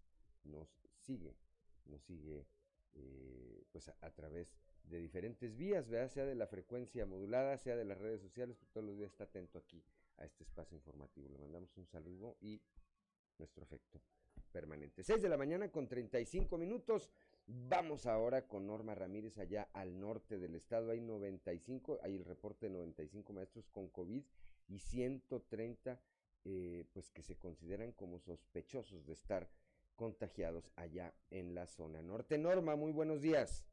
[0.45, 1.35] nos sigue,
[1.85, 2.47] nos sigue
[2.95, 6.07] eh, pues a, través de diferentes vías, ¿verdad?
[6.07, 9.25] sea de la frecuencia modulada, sea de las redes sociales, pues todos los días está
[9.25, 9.83] atento aquí
[10.17, 11.29] a este espacio informativo.
[11.29, 12.59] Le mandamos un saludo y
[13.37, 14.01] nuestro afecto
[14.51, 15.03] permanente.
[15.03, 17.11] 6 de la mañana con 35 minutos.
[17.51, 20.91] Vamos ahora con Norma Ramírez allá al norte del estado.
[20.91, 24.23] Hay 95, hay el reporte de 95 maestros con COVID
[24.67, 25.99] y 130
[26.45, 29.49] eh, pues que se consideran como sospechosos de estar
[29.95, 32.37] contagiados allá en la zona norte.
[32.37, 33.65] Norma, muy buenos días.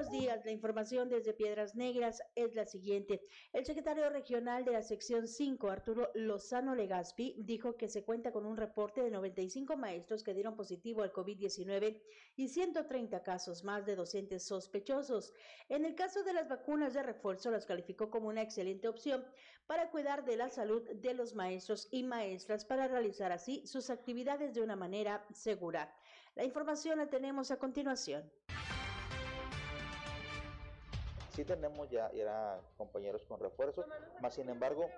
[0.00, 0.46] Buenos días.
[0.46, 3.20] La información desde Piedras Negras es la siguiente.
[3.52, 8.46] El secretario regional de la sección 5, Arturo Lozano Legaspi, dijo que se cuenta con
[8.46, 12.00] un reporte de 95 maestros que dieron positivo al COVID-19
[12.34, 15.34] y 130 casos más de docentes sospechosos.
[15.68, 19.22] En el caso de las vacunas de refuerzo, las calificó como una excelente opción
[19.66, 24.54] para cuidar de la salud de los maestros y maestras para realizar así sus actividades
[24.54, 25.94] de una manera segura.
[26.36, 28.30] La información la tenemos a continuación
[31.30, 33.84] sí tenemos ya, ya compañeros con refuerzo,
[34.20, 34.90] más sin embargo,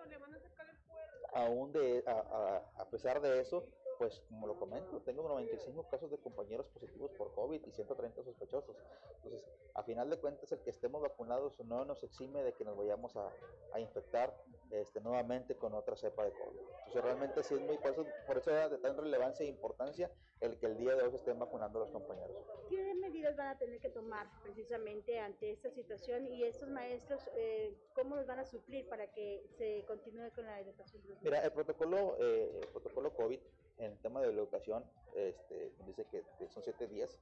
[1.35, 3.65] aún de, a, a, a, pesar de eso,
[4.03, 8.77] pues como lo comento, tengo 95 casos de compañeros positivos por COVID y 130 sospechosos.
[9.15, 12.77] Entonces, a final de cuentas, el que estemos vacunados no nos exime de que nos
[12.77, 13.31] vayamos a,
[13.73, 14.37] a infectar
[14.73, 16.59] este, nuevamente con otra cepa de COVID.
[16.79, 20.11] Entonces, realmente sí es muy, por eso, por eso era de tan relevancia e importancia
[20.41, 22.37] el que el día de hoy se estén vacunando a los compañeros.
[22.69, 27.73] ¿Qué medidas van a tener que tomar precisamente ante esta situación y estos maestros, eh,
[27.95, 31.01] cómo los van a suplir para que se continúe con la educación?
[31.23, 33.39] Mira, el protocolo, eh, el protocolo COVID
[33.85, 37.19] en el tema de la educación, este, dice que son siete días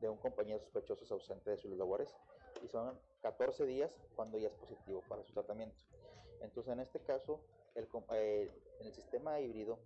[0.00, 2.14] de un compañero sospechoso ausente de sus labores
[2.62, 5.76] y son 14 días cuando ya es positivo para su tratamiento.
[6.40, 7.40] Entonces, en este caso,
[7.74, 9.78] el, eh, en el sistema híbrido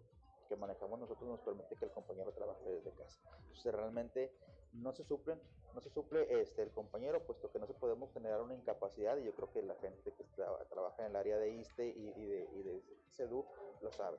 [0.49, 3.21] que manejamos nosotros nos permite que el compañero trabaje desde casa.
[3.43, 4.33] Entonces, realmente
[4.73, 5.41] no se suplen,
[5.75, 9.25] no se suple este, el compañero, puesto que no se podemos generar una incapacidad y
[9.25, 12.49] yo creo que la gente que tra trabaja en el área de ISTE y de,
[12.55, 13.45] y de CEDU
[13.83, 14.19] lo sabe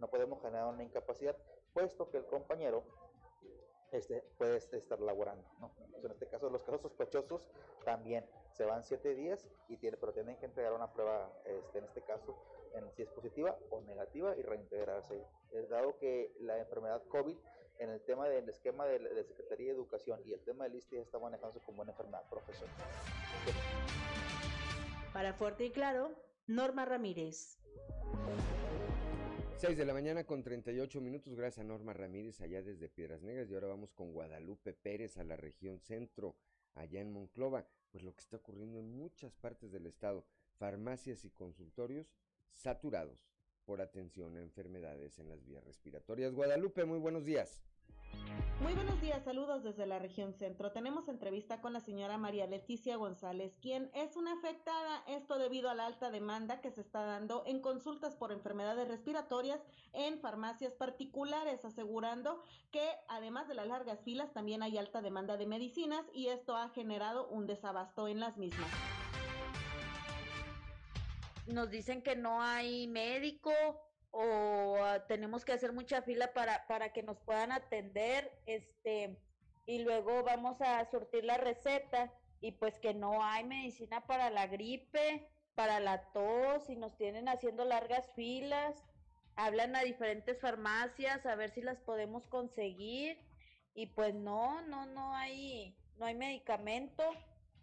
[0.00, 1.36] no podemos generar una incapacidad,
[1.72, 2.82] puesto que el compañero
[3.92, 5.48] este, puede estar laborando.
[5.60, 5.72] ¿no?
[6.02, 7.42] En este caso, los casos sospechosos
[7.84, 11.84] también se van siete días, y tiene, pero tienen que entregar una prueba, este, en
[11.84, 12.36] este caso,
[12.94, 15.24] si es positiva o negativa y reintegrarse.
[15.52, 17.36] Es dado que la enfermedad COVID
[17.78, 21.00] en el tema del esquema de, de Secretaría de Educación y el tema del ISTE
[21.00, 22.74] está manejándose como una enfermedad profesional.
[25.12, 26.12] Para Fuerte y Claro,
[26.46, 27.58] Norma Ramírez.
[29.60, 33.50] 6 de la mañana con 38 minutos, gracias a Norma Ramírez allá desde Piedras Negras
[33.50, 36.34] y ahora vamos con Guadalupe Pérez a la región centro,
[36.76, 40.24] allá en Monclova, pues lo que está ocurriendo en muchas partes del estado,
[40.56, 42.10] farmacias y consultorios
[42.54, 43.28] saturados
[43.66, 46.32] por atención a enfermedades en las vías respiratorias.
[46.32, 47.60] Guadalupe, muy buenos días.
[48.60, 50.70] Muy buenos días, saludos desde la región centro.
[50.70, 55.74] Tenemos entrevista con la señora María Leticia González, quien es una afectada, esto debido a
[55.74, 59.60] la alta demanda que se está dando en consultas por enfermedades respiratorias
[59.94, 65.46] en farmacias particulares, asegurando que además de las largas filas también hay alta demanda de
[65.46, 68.70] medicinas y esto ha generado un desabasto en las mismas.
[71.46, 73.50] Nos dicen que no hay médico,
[74.10, 79.18] o ah, tenemos que hacer mucha fila para, para que nos puedan atender, este,
[79.66, 84.46] y luego vamos a surtir la receta y pues que no hay medicina para la
[84.46, 88.82] gripe, para la tos, y nos tienen haciendo largas filas,
[89.36, 93.18] hablan a diferentes farmacias a ver si las podemos conseguir,
[93.74, 97.04] y pues no, no, no hay, no hay medicamento,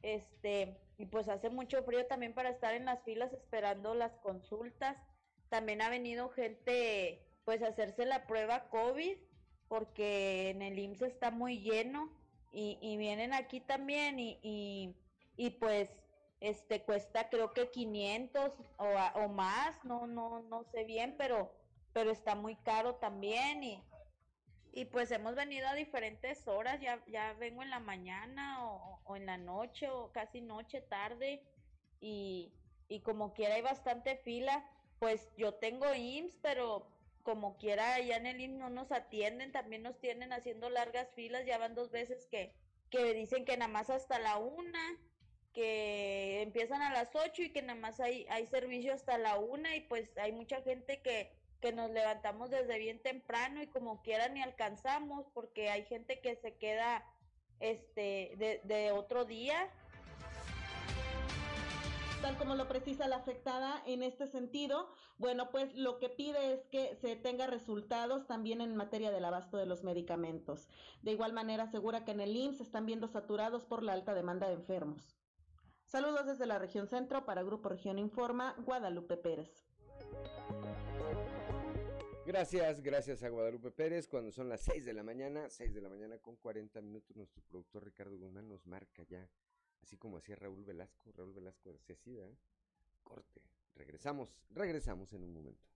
[0.03, 4.97] este, y pues hace mucho frío también para estar en las filas esperando las consultas
[5.49, 9.17] también ha venido gente pues a hacerse la prueba COVID
[9.67, 12.11] porque en el IMSS está muy lleno
[12.51, 14.95] y, y vienen aquí también y, y,
[15.35, 15.89] y, pues
[16.39, 21.51] este cuesta creo que 500 o, o más, no, no, no sé bien, pero,
[21.93, 23.83] pero está muy caro también y,
[24.71, 29.15] y pues hemos venido a diferentes horas, ya, ya vengo en la mañana o, o
[29.15, 31.43] en la noche o casi noche, tarde
[31.99, 32.53] y,
[32.87, 34.63] y como quiera hay bastante fila
[34.99, 36.87] pues yo tengo IMSS, pero
[37.23, 41.45] como quiera allá en el IMSS no nos atienden, también nos tienen haciendo largas filas,
[41.45, 42.53] ya van dos veces que,
[42.89, 44.97] que dicen que nada más hasta la una,
[45.53, 49.75] que empiezan a las ocho y que nada más hay, hay servicio hasta la una
[49.75, 51.31] y pues hay mucha gente que,
[51.61, 56.35] que nos levantamos desde bien temprano y como quiera ni alcanzamos porque hay gente que
[56.35, 57.03] se queda
[57.59, 59.67] este de, de otro día
[62.21, 66.65] tal como lo precisa la afectada en este sentido, bueno, pues lo que pide es
[66.67, 70.67] que se tenga resultados también en materia del abasto de los medicamentos.
[71.01, 74.47] De igual manera, asegura que en el IMSS están viendo saturados por la alta demanda
[74.47, 75.17] de enfermos.
[75.85, 79.65] Saludos desde la región centro para Grupo Región Informa, Guadalupe Pérez.
[82.25, 84.07] Gracias, gracias a Guadalupe Pérez.
[84.07, 87.41] Cuando son las 6 de la mañana, 6 de la mañana con 40 minutos, nuestro
[87.43, 89.29] productor Ricardo Guzmán nos marca ya
[89.81, 91.11] Así como hacía Raúl Velasco.
[91.13, 92.17] Raúl Velasco hacía así.
[93.03, 93.41] Corte.
[93.75, 95.67] Regresamos, regresamos en un momento.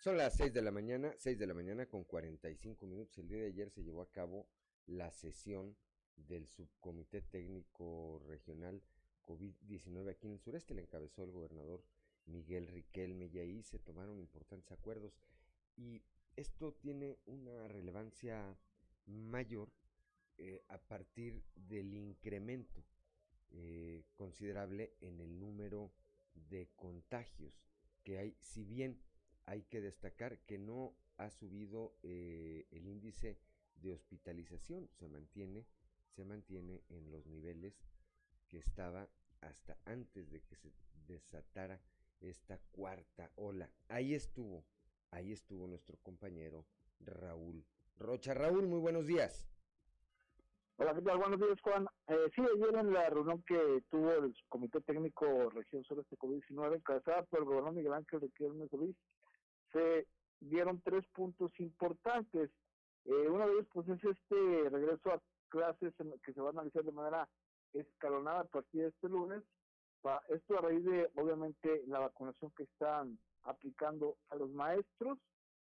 [0.00, 3.18] Son las 6 de la mañana, 6 de la mañana con 45 minutos.
[3.18, 4.48] El día de ayer se llevó a cabo
[4.86, 5.76] la sesión
[6.16, 8.82] del Subcomité Técnico Regional
[9.30, 11.84] COVID-19 aquí en el sureste, le encabezó el gobernador
[12.26, 15.12] Miguel Riquelme y ahí se tomaron importantes acuerdos.
[15.76, 16.02] Y
[16.34, 18.56] esto tiene una relevancia
[19.06, 19.70] mayor
[20.38, 22.82] eh, a partir del incremento
[23.52, 25.92] eh, considerable en el número
[26.48, 27.62] de contagios
[28.02, 29.00] que hay, si bien
[29.46, 33.38] hay que destacar que no ha subido eh, el índice
[33.76, 35.66] de hospitalización, se mantiene,
[36.16, 37.74] se mantiene en los niveles
[38.48, 39.08] que estaba
[39.42, 40.72] hasta antes de que se
[41.06, 41.80] desatara
[42.20, 43.68] esta cuarta ola.
[43.88, 44.64] Ahí estuvo,
[45.10, 46.64] ahí estuvo nuestro compañero
[47.00, 47.64] Raúl
[47.98, 48.34] Rocha.
[48.34, 49.46] Raúl, muy buenos días.
[50.76, 51.18] Hola, ¿qué tal?
[51.18, 51.86] Buenos días, Juan.
[52.08, 56.76] Eh, sí, ayer en la reunión que tuvo el Comité Técnico Región sobre este COVID-19,
[56.76, 58.96] encabezada por el gobernador Miguel Ángel de Solís,
[59.72, 60.06] se
[60.40, 62.50] dieron tres puntos importantes.
[63.04, 66.82] Eh, uno de ellos, pues, es este regreso a clases que se va a analizar
[66.82, 67.28] de manera
[67.74, 69.42] escalonada a partir de este lunes.
[70.28, 75.18] esto a raíz de, obviamente, la vacunación que están aplicando a los maestros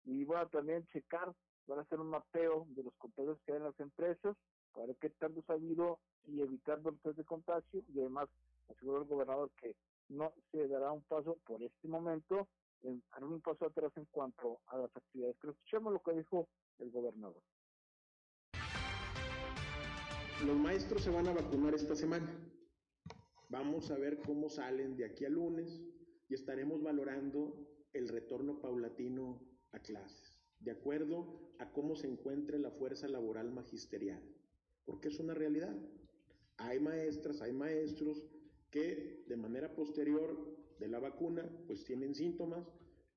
[0.05, 1.35] y bueno, también checar,
[1.67, 4.37] van a hacer un mapeo de los compañeros que hay en las empresas
[4.73, 8.29] para ver qué tanto ha habido y evitar brotes de contagio y además
[8.69, 9.75] aseguró el gobernador que
[10.09, 12.47] no se dará un paso por este momento,
[12.83, 15.37] en, un paso atrás en cuanto a las actividades.
[15.41, 17.43] Pero escuchemos lo que dijo el gobernador.
[20.47, 22.33] Los maestros se van a vacunar esta semana.
[23.49, 25.83] Vamos a ver cómo salen de aquí a lunes
[26.29, 29.43] y estaremos valorando el retorno paulatino
[29.73, 34.23] a clases, de acuerdo a cómo se encuentre la fuerza laboral magisterial,
[34.85, 35.77] porque es una realidad.
[36.59, 38.25] Hay maestras, hay maestros
[38.71, 42.69] que de manera posterior de la vacuna pues tienen síntomas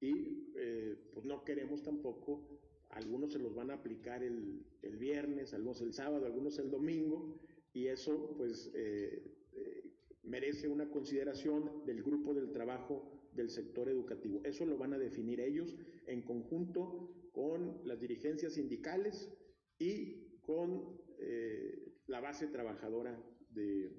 [0.02, 2.60] y eh, pues no queremos tampoco
[2.90, 7.40] algunos se los van a aplicar el, el, viernes, algunos el sábado, algunos el domingo,
[7.74, 9.24] y eso pues eh,
[9.54, 9.84] eh,
[10.24, 14.42] merece una consideración del grupo del trabajo del sector educativo.
[14.44, 15.76] Eso lo van a definir ellos
[16.08, 19.30] en conjunto con las dirigencias sindicales
[19.78, 23.92] y con eh, la base trabajadora de,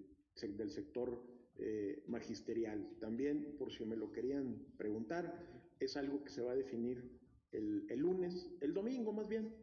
[0.43, 1.29] del sector
[2.07, 2.97] magisterial.
[3.01, 5.47] También, por si me lo querían preguntar,
[5.79, 7.20] es algo que se va a definir
[7.53, 9.55] el, el lunes, el domingo más bien,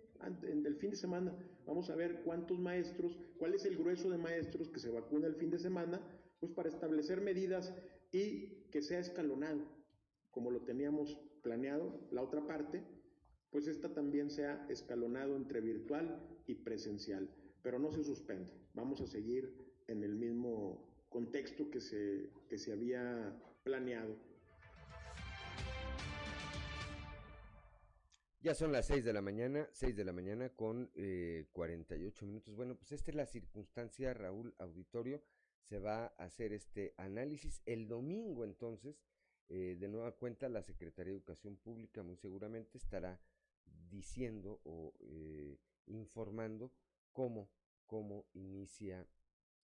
[0.43, 1.35] en el fin de semana.
[1.65, 5.35] Vamos a ver cuántos maestros, cuál es el grueso de maestros que se vacuna el
[5.35, 6.01] fin de semana,
[6.39, 7.73] pues para establecer medidas
[8.11, 9.61] y que sea escalonado,
[10.31, 12.07] como lo teníamos planeado.
[12.11, 12.83] La otra parte,
[13.49, 17.29] pues esta también sea escalonado entre virtual y presencial,
[17.61, 18.51] pero no se suspende.
[18.73, 19.53] Vamos a seguir
[19.87, 24.15] en el mismo contexto que se, que se había planeado.
[28.39, 32.55] Ya son las 6 de la mañana, 6 de la mañana con eh, 48 minutos.
[32.55, 35.23] Bueno, pues esta es la circunstancia, Raúl Auditorio.
[35.63, 39.01] Se va a hacer este análisis el domingo entonces.
[39.49, 43.19] Eh, de nueva cuenta, la Secretaría de Educación Pública muy seguramente estará
[43.89, 45.57] diciendo o eh,
[45.87, 46.71] informando
[47.13, 47.49] cómo,
[47.85, 49.07] cómo inicia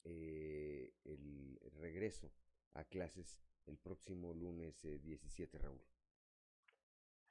[0.05, 2.33] eh, el regreso
[2.75, 5.91] a clases el próximo lunes 17, Raúl.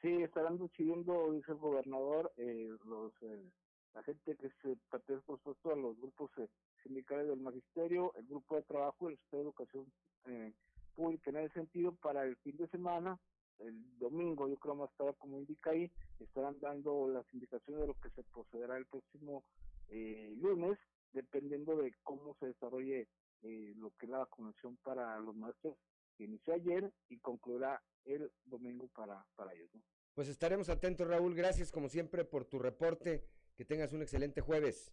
[0.02, 3.52] Sí, estarán decidiendo, dice el gobernador, eh, los, eh,
[3.94, 6.48] la gente que se pertenece, por supuesto, a los grupos eh,
[6.84, 9.94] sindicales del magisterio, el grupo de trabajo del Estado de Educación
[10.26, 10.54] eh,
[10.96, 13.20] Pública en ese sentido, para el fin de semana,
[13.60, 17.94] el domingo, yo creo más tarde, como indica ahí, estarán dando las indicaciones de lo
[17.96, 19.44] que se procederá el próximo
[19.90, 20.80] eh, lunes,
[21.14, 23.08] dependiendo de cómo se desarrolle
[23.44, 25.76] eh, lo que es la vacunación para los maestros
[26.18, 29.70] que inició ayer y concluirá el domingo para, para ellos.
[29.74, 29.82] ¿no?
[30.16, 31.36] Pues estaremos atentos, Raúl.
[31.36, 33.24] Gracias, como siempre, por tu reporte.
[33.56, 34.92] Que tengas un excelente jueves.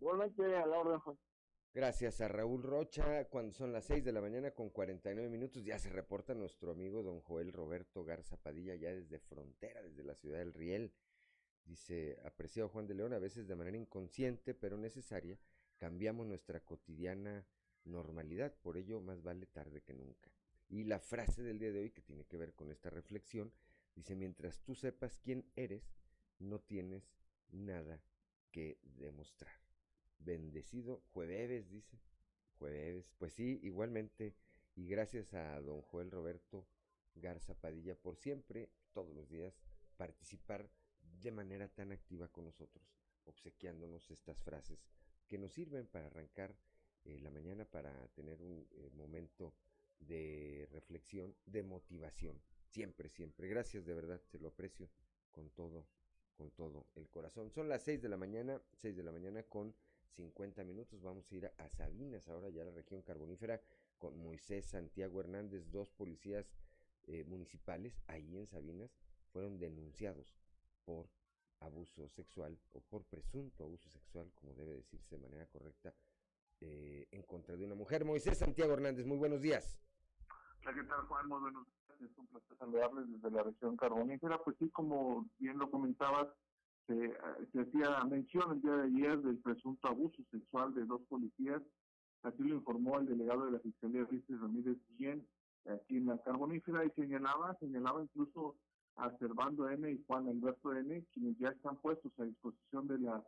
[0.00, 1.18] Igualmente, a la orden, Juan.
[1.74, 3.24] Gracias a Raúl Rocha.
[3.24, 7.02] Cuando son las 6 de la mañana con 49 minutos, ya se reporta nuestro amigo
[7.02, 10.92] don Joel Roberto Garza Padilla, ya desde frontera, desde la ciudad del Riel.
[11.64, 15.36] Dice, apreciado Juan de León, a veces de manera inconsciente, pero necesaria,
[15.76, 17.44] cambiamos nuestra cotidiana
[17.82, 18.54] normalidad.
[18.62, 20.30] Por ello, más vale tarde que nunca.
[20.68, 23.52] Y la frase del día de hoy, que tiene que ver con esta reflexión,
[23.94, 25.96] dice, mientras tú sepas quién eres,
[26.38, 27.04] no tienes
[27.50, 28.02] nada
[28.50, 29.54] que demostrar.
[30.18, 32.00] Bendecido jueves, dice.
[32.58, 33.12] Jueves.
[33.18, 34.34] Pues sí, igualmente.
[34.76, 36.66] Y gracias a don Joel Roberto
[37.14, 39.54] Garza Padilla por siempre, todos los días,
[39.96, 40.68] participar
[41.20, 42.84] de manera tan activa con nosotros,
[43.24, 44.84] obsequiándonos estas frases
[45.28, 46.56] que nos sirven para arrancar
[47.04, 49.54] eh, la mañana, para tener un eh, momento
[50.00, 52.40] de reflexión, de motivación.
[52.74, 53.46] Siempre, siempre.
[53.46, 54.90] Gracias, de verdad, se lo aprecio
[55.30, 55.86] con todo,
[56.36, 57.48] con todo el corazón.
[57.52, 59.72] Son las 6 de la mañana, 6 de la mañana con
[60.16, 61.00] 50 minutos.
[61.00, 63.60] Vamos a ir a Sabinas, ahora ya la región carbonífera,
[63.96, 66.52] con Moisés Santiago Hernández, dos policías
[67.04, 68.90] eh, municipales ahí en Sabinas,
[69.32, 70.34] fueron denunciados
[70.84, 71.08] por
[71.60, 75.94] abuso sexual o por presunto abuso sexual, como debe decirse de manera correcta,
[76.60, 78.04] eh, en contra de una mujer.
[78.04, 79.78] Moisés Santiago Hernández, muy buenos días.
[80.62, 81.28] Hola, ¿qué tal, Juan?
[81.28, 81.83] Muy buenos días.
[82.00, 82.56] Es un placer
[83.06, 84.38] desde la región carbonífera.
[84.42, 86.28] Pues sí, como bien lo comentabas,
[86.86, 87.14] se,
[87.52, 91.62] se hacía mención el día de ayer del presunto abuso sexual de dos policías.
[92.22, 95.26] Así lo informó el delegado de la Fiscalía, Luis Ramírez Guillén,
[95.66, 98.56] aquí en la carbonífera, y señalaba, señalaba incluso
[98.96, 103.22] a Servando N y Juan Alberto N, quienes ya están puestos a disposición de la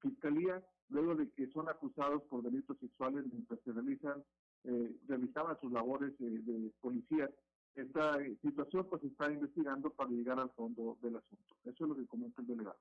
[0.00, 4.22] Fiscalía, luego de que son acusados por delitos sexuales mientras se realizan,
[4.64, 7.30] eh, realizaban sus labores eh, de policía.
[7.74, 11.56] Esta situación pues está investigando para llegar al fondo del asunto.
[11.64, 12.78] Eso es lo que comenta el delegado.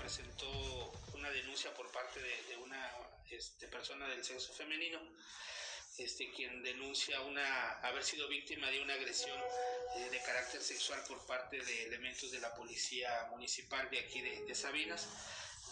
[0.00, 0.46] Presentó
[1.14, 2.90] una denuncia por parte de, de una
[3.30, 4.98] este, persona del sexo femenino
[5.98, 9.38] este, quien denuncia una, haber sido víctima de una agresión
[9.96, 14.44] eh, de carácter sexual por parte de elementos de la policía municipal de aquí de,
[14.44, 15.08] de Sabinas.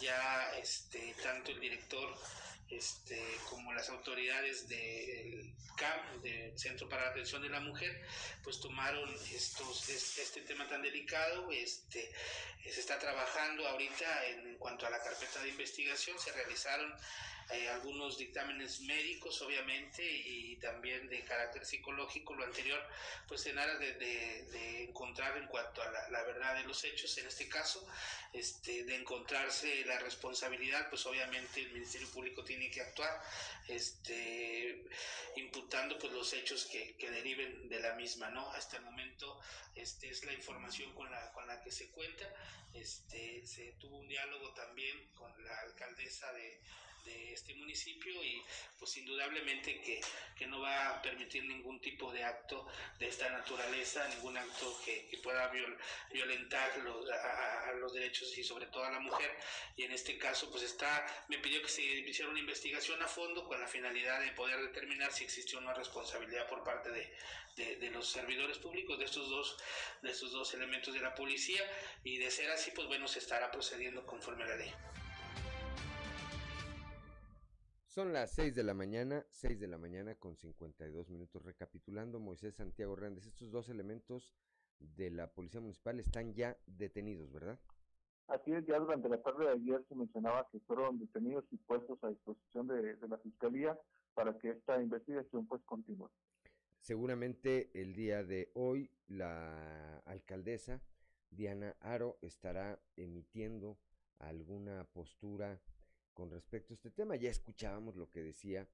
[0.00, 2.16] Ya este, tanto el director
[2.72, 8.02] este, como las autoridades del CAM, del Centro para la Atención de la Mujer,
[8.42, 11.50] pues tomaron estos, este tema tan delicado.
[11.52, 12.10] Este,
[12.64, 16.92] se está trabajando ahorita en cuanto a la carpeta de investigación, se realizaron
[17.52, 22.80] eh, algunos dictámenes médicos, obviamente, y también de carácter psicológico, lo anterior,
[23.28, 27.16] pues en aras de, de, encontrar en cuanto a la, la, verdad de los hechos,
[27.18, 27.86] en este caso,
[28.32, 33.20] este, de encontrarse la responsabilidad, pues obviamente el Ministerio Público tiene que actuar,
[33.68, 34.84] este,
[35.36, 38.50] imputando pues los hechos que, que deriven de la misma, ¿no?
[38.52, 39.40] Hasta el momento,
[39.74, 42.24] este, es la información con la, con la que se cuenta,
[42.74, 46.60] este, se tuvo un diálogo también con la alcaldesa de
[47.04, 48.42] de este municipio y
[48.78, 50.00] pues indudablemente que,
[50.36, 52.66] que, no va a permitir ningún tipo de acto
[52.98, 55.78] de esta naturaleza, ningún acto que, que pueda viol,
[56.12, 59.30] violentar los, a, los derechos y sobre todo a la mujer.
[59.76, 63.44] Y en este caso pues está, me pidió que se hiciera una investigación a fondo
[63.44, 67.14] con la finalidad de poder determinar si existió una responsabilidad por parte de,
[67.56, 69.56] de, de los servidores públicos de estos dos
[70.02, 71.62] de estos dos elementos de la policía
[72.02, 74.72] y de ser así pues bueno se estará procediendo conforme a la ley.
[77.92, 81.42] Son las 6 de la mañana, 6 de la mañana con 52 minutos.
[81.42, 84.32] Recapitulando, Moisés Santiago Hernández, estos dos elementos
[84.78, 87.60] de la Policía Municipal están ya detenidos, ¿verdad?
[88.28, 92.02] Así es, ya durante la tarde de ayer se mencionaba que fueron detenidos y puestos
[92.02, 93.78] a disposición de, de la Fiscalía
[94.14, 96.08] para que esta investigación pues continúe.
[96.80, 100.80] Seguramente el día de hoy la alcaldesa
[101.30, 103.76] Diana Aro estará emitiendo
[104.18, 105.60] alguna postura
[106.12, 107.16] con respecto a este tema.
[107.16, 108.68] Ya escuchábamos lo que decía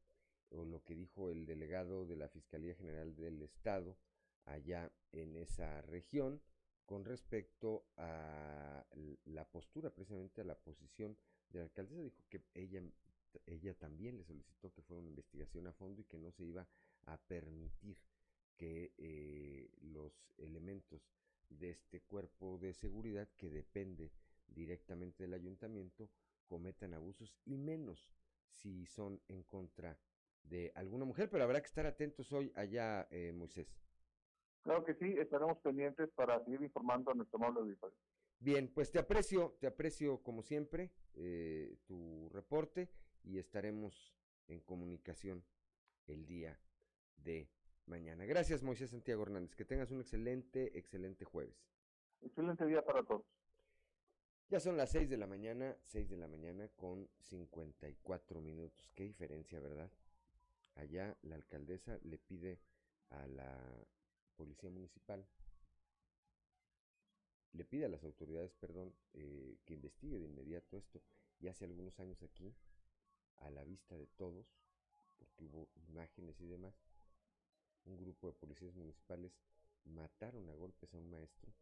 [0.50, 3.96] o lo que dijo el delegado de la Fiscalía General del Estado
[4.44, 6.40] allá en esa región
[6.86, 8.84] con respecto a
[9.26, 11.16] la postura, precisamente a la posición
[11.50, 12.00] de la alcaldesa.
[12.00, 12.82] Dijo que ella,
[13.44, 16.66] ella también le solicitó que fuera una investigación a fondo y que no se iba
[17.02, 17.98] a permitir
[18.56, 21.02] que eh, los elementos
[21.50, 24.10] de este cuerpo de seguridad que depende
[24.46, 26.08] directamente del ayuntamiento
[26.48, 28.10] cometan abusos y menos
[28.50, 29.98] si son en contra
[30.42, 33.78] de alguna mujer, pero habrá que estar atentos hoy allá, eh, Moisés.
[34.62, 37.96] Claro que sí, estaremos pendientes para seguir informando a nuestro amable auditorio.
[38.40, 42.88] Bien, pues te aprecio, te aprecio como siempre eh, tu reporte
[43.24, 44.14] y estaremos
[44.46, 45.44] en comunicación
[46.06, 46.58] el día
[47.16, 47.50] de
[47.86, 48.24] mañana.
[48.24, 49.54] Gracias, Moisés Santiago Hernández.
[49.54, 51.68] Que tengas un excelente, excelente jueves.
[52.20, 53.24] Excelente día para todos.
[54.50, 58.90] Ya son las 6 de la mañana, 6 de la mañana con 54 minutos.
[58.94, 59.90] Qué diferencia, ¿verdad?
[60.74, 62.58] Allá la alcaldesa le pide
[63.10, 63.58] a la
[64.36, 65.26] policía municipal,
[67.52, 71.02] le pide a las autoridades, perdón, eh, que investigue de inmediato esto.
[71.40, 72.54] Y hace algunos años aquí,
[73.40, 74.46] a la vista de todos,
[75.18, 76.74] porque hubo imágenes y demás,
[77.84, 79.32] un grupo de policías municipales
[79.84, 81.52] mataron a golpes a un maestro,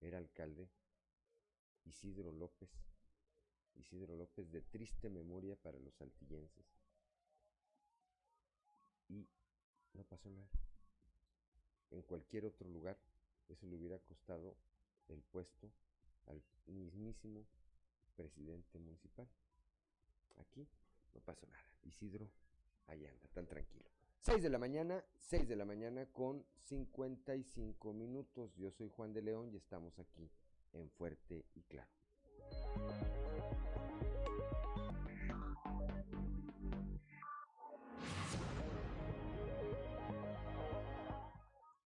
[0.00, 0.68] era alcalde,
[1.84, 2.70] Isidro López.
[3.76, 6.66] Isidro López de triste memoria para los saltillenses.
[9.08, 9.26] Y
[9.94, 10.48] no pasó nada.
[11.90, 12.96] En cualquier otro lugar,
[13.48, 14.56] eso le hubiera costado
[15.08, 15.70] el puesto
[16.26, 17.44] al mismísimo
[18.16, 19.28] presidente municipal.
[20.38, 20.66] Aquí
[21.14, 21.64] no pasó nada.
[21.82, 22.28] Isidro,
[22.86, 23.84] ahí anda, tan tranquilo.
[24.20, 28.54] 6 de la mañana, 6 de la mañana con 55 minutos.
[28.56, 30.30] Yo soy Juan de León y estamos aquí
[30.72, 31.90] en Fuerte y Claro.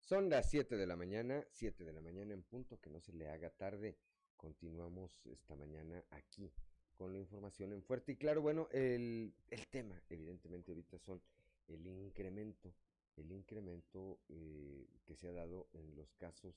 [0.05, 3.11] Son las 7 de la mañana, 7 de la mañana en punto, que no se
[3.11, 3.97] le haga tarde.
[4.37, 6.53] Continuamos esta mañana aquí
[6.95, 8.41] con la información en fuerte y claro.
[8.41, 9.33] Bueno, el,
[9.71, 11.23] tema, evidentemente, ahorita son
[11.67, 12.75] el incremento,
[13.17, 16.55] el incremento eh, que se ha dado en los casos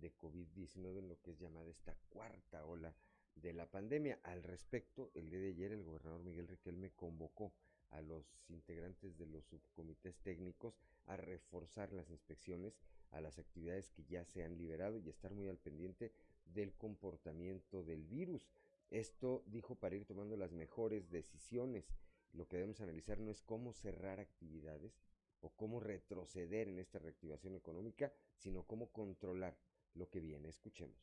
[0.00, 2.94] de COVID-19 en lo que es llamada esta cuarta ola
[3.34, 4.18] de la pandemia.
[4.22, 7.52] Al respecto, el día de ayer el gobernador Miguel Riquelme convocó
[7.90, 10.74] a los integrantes de los subcomités técnicos
[11.06, 12.78] a reforzar las inspecciones
[13.12, 16.12] a las actividades que ya se han liberado y estar muy al pendiente
[16.46, 18.48] del comportamiento del virus.
[18.90, 21.84] Esto dijo para ir tomando las mejores decisiones.
[22.32, 24.92] Lo que debemos analizar no es cómo cerrar actividades
[25.40, 29.56] o cómo retroceder en esta reactivación económica, sino cómo controlar
[29.96, 30.48] lo que viene.
[30.48, 30.96] Escuchemos.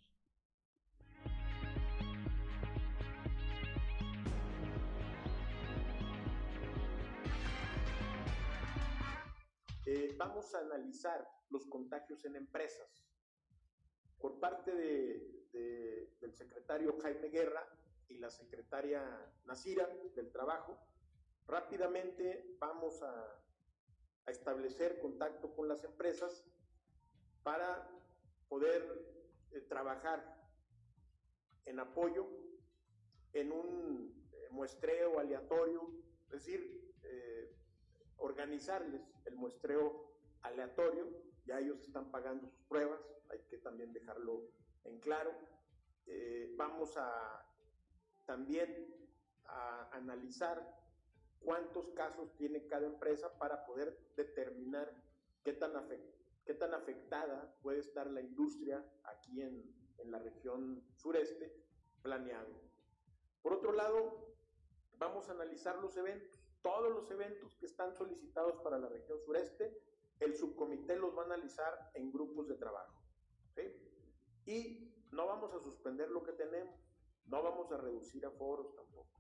[9.86, 13.06] Eh, vamos a analizar los contagios en empresas.
[14.18, 17.68] Por parte de, de, del secretario Jaime Guerra
[18.08, 19.04] y la secretaria
[19.46, 20.80] Nasira del Trabajo,
[21.46, 23.44] rápidamente vamos a
[24.28, 26.46] establecer contacto con las empresas
[27.44, 27.90] para
[28.54, 28.84] poder
[29.50, 30.20] eh, trabajar
[31.66, 32.28] en apoyo
[33.34, 35.90] en un eh, muestreo aleatorio,
[36.26, 37.52] es decir, eh,
[38.18, 41.08] organizarles el muestreo aleatorio,
[41.46, 43.00] ya ellos están pagando sus pruebas,
[43.32, 44.52] hay que también dejarlo
[44.84, 45.32] en claro.
[46.56, 47.10] Vamos a
[48.26, 48.70] también
[49.46, 50.58] a analizar
[51.40, 54.94] cuántos casos tiene cada empresa para poder determinar
[55.44, 59.64] qué tan, afect qué tan afectada puede estar la industria aquí en,
[59.98, 61.56] en la región sureste
[62.02, 62.62] planeado.
[63.42, 64.34] Por otro lado,
[65.04, 69.78] Vamos a analizar los eventos, todos los eventos que están solicitados para la región sureste,
[70.22, 73.04] el subcomité los va a analizar en grupos de trabajo.
[73.54, 73.64] ¿sí?
[74.46, 76.74] Y no vamos a suspender lo que tenemos,
[77.26, 79.20] no vamos a reducir aforos tampoco.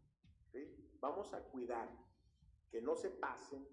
[0.53, 0.73] ¿sí?
[1.01, 1.89] Vamos a cuidar
[2.71, 3.67] que no se pasen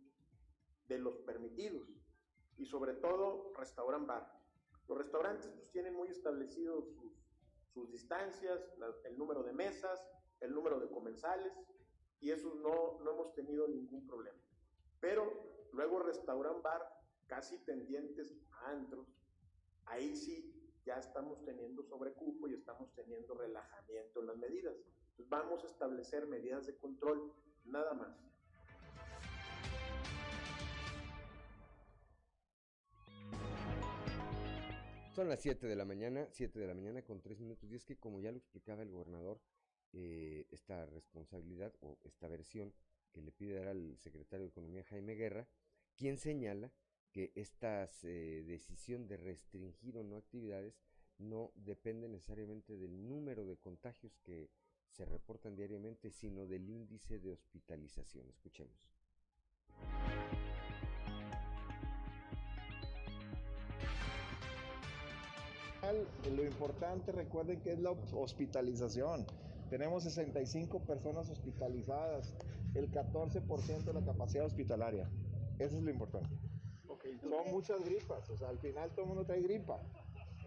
[0.89, 1.89] de los permitidos
[2.61, 4.39] y sobre todo restauran bar.
[4.87, 6.85] Los restaurantes pues, tienen muy establecidos
[7.73, 10.05] sus, distancias, la- el número de mesas,
[10.41, 11.53] el número de comensales
[12.21, 14.39] y eso no, no hemos tenido ningún problema.
[15.01, 16.83] Pero luego restauran bar
[17.27, 19.09] casi tendientes a antros,
[19.87, 20.55] ahí sí
[20.85, 24.77] ya estamos teniendo sobrecupo y estamos teniendo relajamiento en las medidas.
[25.11, 27.33] Entonces vamos a establecer medidas de control,
[27.65, 28.19] nada más.
[35.15, 37.71] Son las 7 de la mañana, 7 de la mañana con 3 minutos.
[37.71, 39.41] Y es que como ya lo explicaba el gobernador,
[39.93, 42.73] eh, esta responsabilidad o esta versión
[43.13, 45.49] que le pide dar al secretario de Economía Jaime Guerra,
[45.97, 46.73] quien señala
[47.11, 50.81] que esta decisión de restringir o no actividades
[51.19, 54.49] no depende necesariamente del número de contagios que
[54.91, 58.29] se reportan diariamente, sino del índice de hospitalización.
[58.29, 58.79] Escuchemos.
[65.93, 69.27] Lo importante, recuerden que es la hospitalización.
[69.69, 72.35] Tenemos 65 personas hospitalizadas,
[72.75, 75.11] el 14% de la capacidad hospitalaria.
[75.59, 76.35] Eso es lo importante.
[77.21, 79.81] Son muchas gripas, o sea, al final todo el mundo trae gripa,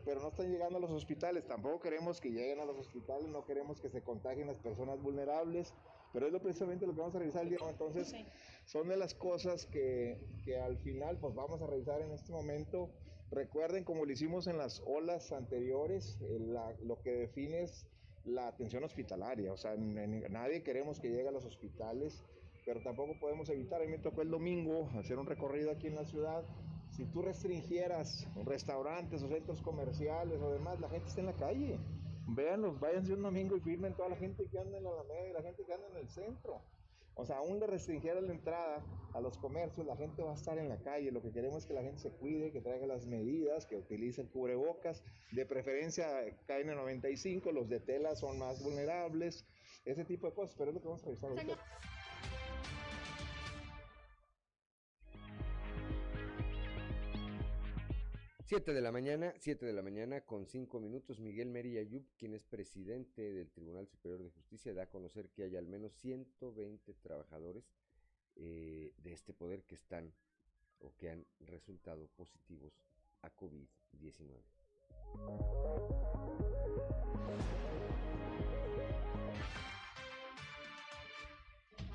[0.05, 1.45] pero no están llegando a los hospitales.
[1.45, 5.73] Tampoco queremos que lleguen a los hospitales, no queremos que se contagien las personas vulnerables,
[6.11, 7.59] pero es lo precisamente lo que vamos a revisar el día.
[7.69, 8.13] Entonces,
[8.65, 12.89] son de las cosas que, que al final pues vamos a revisar en este momento.
[13.33, 16.19] Recuerden, como lo hicimos en las olas anteriores,
[16.83, 17.87] lo que define es
[18.25, 19.51] la atención hospitalaria.
[19.51, 22.23] O sea, nadie queremos que llegue a los hospitales,
[22.63, 23.81] pero tampoco podemos evitar.
[23.81, 26.43] A mí me tocó el domingo hacer un recorrido aquí en la ciudad.
[26.91, 31.79] Si tú restringieras restaurantes o centros comerciales o demás, la gente está en la calle.
[32.27, 35.33] Véanlos, váyanse un domingo y firmen toda la gente que anda en la Alameda y
[35.33, 36.61] la gente que anda en el centro.
[37.15, 38.83] O sea, aún le restringieran la entrada
[39.13, 41.11] a los comercios, la gente va a estar en la calle.
[41.11, 44.21] Lo que queremos es que la gente se cuide, que traiga las medidas, que utilice
[44.21, 45.03] el cubrebocas.
[45.31, 46.07] De preferencia
[46.47, 49.45] KN95, los de tela son más vulnerables,
[49.85, 50.55] ese tipo de cosas.
[50.57, 51.57] Pero es lo que vamos a revisar ahorita.
[58.53, 62.35] 7 de la mañana, 7 de la mañana con 5 minutos, Miguel Meri Ayub, quien
[62.35, 66.93] es presidente del Tribunal Superior de Justicia, da a conocer que hay al menos 120
[67.01, 67.63] trabajadores
[68.35, 70.13] eh, de este poder que están
[70.77, 72.79] o que han resultado positivos
[73.23, 74.43] a COVID-19.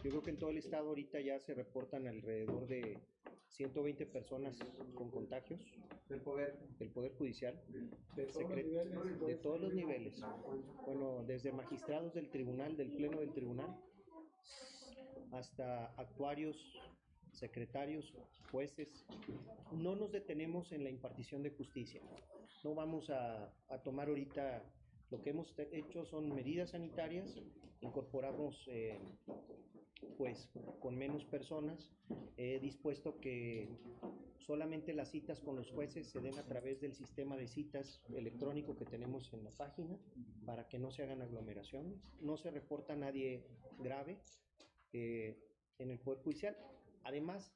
[0.04, 2.98] Yo creo que en todo el estado ahorita ya se reportan alrededor de
[3.48, 4.56] 120 personas
[4.94, 5.60] con contagios.
[6.08, 6.56] Del poder.
[6.78, 7.60] Del poder judicial.
[8.14, 9.20] ¿De todos los niveles?
[9.26, 10.20] De todos los niveles.
[10.86, 13.76] Bueno, desde magistrados del tribunal, del pleno del tribunal,
[15.32, 16.56] hasta actuarios,
[17.32, 18.14] secretarios,
[18.52, 19.04] jueces.
[19.72, 22.00] No nos detenemos en la impartición de justicia.
[22.62, 24.62] No vamos a, a tomar ahorita,
[25.10, 27.34] lo que hemos hecho son medidas sanitarias,
[27.80, 28.98] incorporamos eh,
[30.16, 31.90] pues con menos personas.
[32.36, 33.68] He dispuesto que
[34.38, 38.76] solamente las citas con los jueces se den a través del sistema de citas electrónico
[38.76, 39.98] que tenemos en la página
[40.46, 42.00] para que no se hagan aglomeraciones.
[42.20, 43.44] No se reporta nadie
[43.78, 44.18] grave
[44.92, 45.38] eh,
[45.78, 46.56] en el Poder Judicial.
[47.04, 47.52] Además,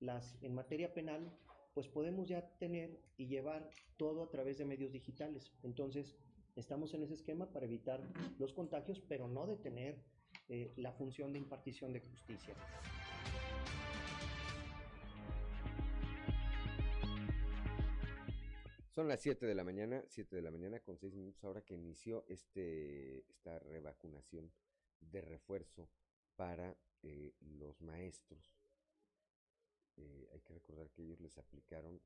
[0.00, 1.32] las, en materia penal,
[1.74, 5.52] pues podemos ya tener y llevar todo a través de medios digitales.
[5.62, 6.16] Entonces,
[6.56, 8.00] estamos en ese esquema para evitar
[8.38, 10.02] los contagios, pero no detener
[10.48, 12.54] eh, la función de impartición de justicia.
[18.90, 21.74] Son las 7 de la mañana, 7 de la mañana con 6 minutos ahora que
[21.74, 24.52] inició este, esta revacunación
[25.00, 25.88] de refuerzo
[26.36, 28.54] para eh, los maestros.
[29.96, 32.02] Eh, hay que recordar que ellos les aplicaron,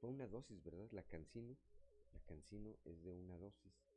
[0.00, 0.88] fue una dosis, ¿verdad?
[0.90, 1.56] La cancino,
[2.12, 3.87] la cancino es de una dosis,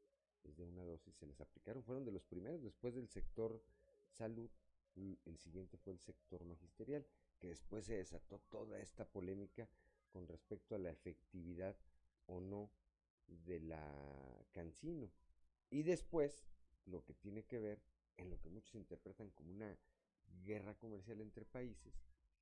[0.43, 3.61] es de una dosis, se les aplicaron, fueron de los primeros, después del sector
[4.09, 4.49] salud,
[4.95, 7.05] el siguiente fue el sector magisterial,
[7.39, 9.67] que después se desató toda esta polémica
[10.11, 11.75] con respecto a la efectividad
[12.27, 12.69] o no
[13.27, 15.09] de la Cancino.
[15.69, 16.43] Y después,
[16.85, 17.81] lo que tiene que ver
[18.17, 19.77] en lo que muchos interpretan como una
[20.43, 21.93] guerra comercial entre países,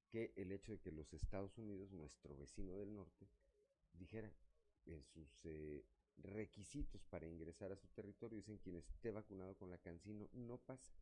[0.10, 3.28] que el hecho de que los Estados Unidos, nuestro vecino del norte,
[3.94, 4.32] dijera
[4.86, 5.84] en sus eh,
[6.24, 10.94] requisitos para ingresar a su territorio, dicen quien esté vacunado con la Cancino no pasa.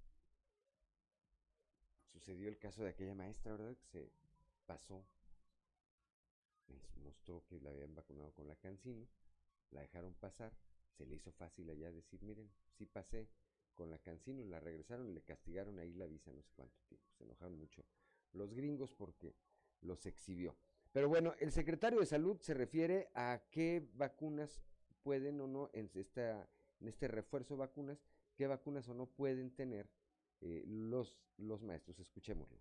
[2.12, 3.76] sucedió el caso de aquella maestra, ¿verdad?
[3.78, 4.12] Que se
[4.66, 5.06] pasó,
[6.68, 9.08] les mostró que la habían vacunado con la cancino,
[9.72, 10.54] la dejaron pasar,
[10.98, 13.30] se le hizo fácil allá decir, miren, sí pasé
[13.76, 17.08] con la cancino, la regresaron y le castigaron ahí la visa no sé cuánto tiempo.
[17.18, 17.84] Se enojaron mucho
[18.34, 19.36] los gringos porque
[19.82, 20.58] los exhibió.
[20.92, 24.64] Pero bueno, el secretario de salud se refiere a qué vacunas
[25.04, 26.48] pueden o no, en, esta,
[26.80, 27.98] en este refuerzo de vacunas,
[28.36, 29.90] qué vacunas o no pueden tener
[30.42, 32.00] eh, los, los maestros.
[32.00, 32.58] Escuchémoslo.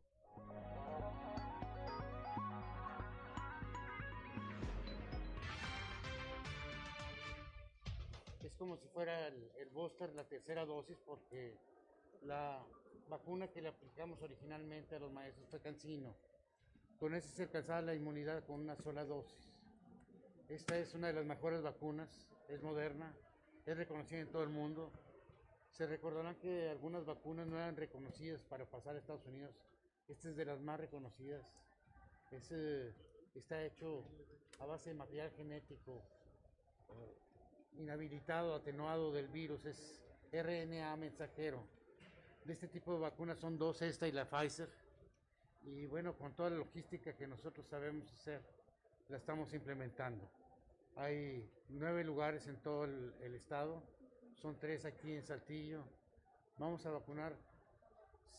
[8.42, 11.56] Es como si fuera el, el booster, la tercera dosis, porque
[12.22, 12.64] la
[13.08, 16.14] vacuna que le aplicamos originalmente a los maestros fue cancino.
[16.98, 19.55] Con eso se alcanzaba la inmunidad con una sola dosis.
[20.48, 22.08] Esta es una de las mejores vacunas,
[22.48, 23.12] es moderna,
[23.66, 24.92] es reconocida en todo el mundo.
[25.72, 29.50] Se recordarán que algunas vacunas no eran reconocidas para pasar a Estados Unidos.
[30.08, 31.44] Esta es de las más reconocidas.
[32.30, 32.94] Es, eh,
[33.34, 34.04] está hecho
[34.60, 36.00] a base de material genético
[36.90, 39.64] eh, inhabilitado, atenuado del virus.
[39.64, 40.00] Es
[40.32, 41.64] RNA mensajero.
[42.44, 44.68] De este tipo de vacunas son dos, esta y la Pfizer.
[45.64, 48.40] Y bueno, con toda la logística que nosotros sabemos hacer,
[49.08, 50.28] la estamos implementando.
[50.96, 53.82] Hay nueve lugares en todo el, estado,
[54.34, 55.84] son tres aquí en Saltillo.
[56.58, 57.36] Vamos a vacunar,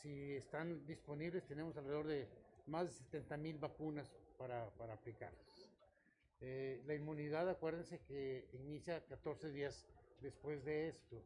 [0.01, 2.27] si están disponibles, tenemos alrededor de
[2.65, 5.69] más de 70 mil vacunas para, para aplicarlas.
[6.41, 9.85] Eh, la inmunidad, acuérdense que inicia 14 días
[10.21, 11.23] después de esto.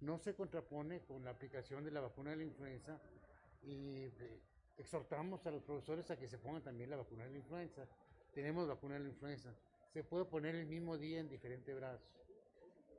[0.00, 3.00] No se contrapone con la aplicación de la vacuna de la influenza
[3.62, 4.40] y eh,
[4.76, 7.86] exhortamos a los profesores a que se pongan también la vacuna de la influenza.
[8.36, 9.50] Tenemos vacuna de la influenza.
[9.94, 12.06] Se puede poner el mismo día en diferentes brazos.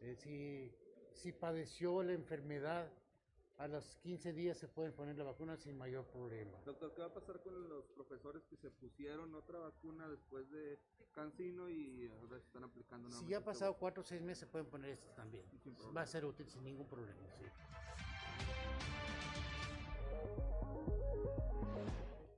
[0.02, 0.74] Eh, si,
[1.14, 2.92] si padeció la enfermedad,
[3.60, 6.58] a los 15 días se pueden poner la vacuna sin mayor problema.
[6.66, 10.80] Doctor, ¿qué va a pasar con los profesores que se pusieron otra vacuna después de
[11.14, 14.48] Cancino y ahora se están aplicando Si ya ha pasado 4 o 6 meses, se
[14.48, 15.46] pueden poner estas también.
[15.96, 17.22] Va a ser útil sin ningún problema.
[17.38, 17.46] Sí.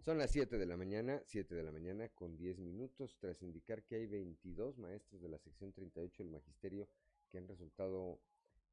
[0.10, 3.84] Son las 7 de la mañana, 7 de la mañana con 10 minutos, tras indicar
[3.84, 6.88] que hay 22 maestros de la sección 38 del magisterio
[7.30, 8.20] que han resultado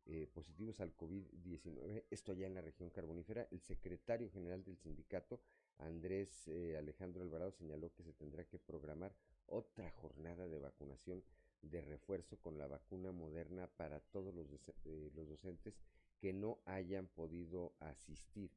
[0.06, 3.46] eh, positivos al COVID-19, esto allá en la región carbonífera.
[3.50, 5.38] El secretario general del sindicato,
[5.76, 9.14] Andrés eh, Alejandro Alvarado, señaló que se tendrá que programar
[9.44, 11.22] otra jornada de vacunación
[11.60, 14.48] de refuerzo con la vacuna moderna para todos los,
[14.86, 15.74] eh, los docentes
[16.18, 18.50] que no hayan podido asistir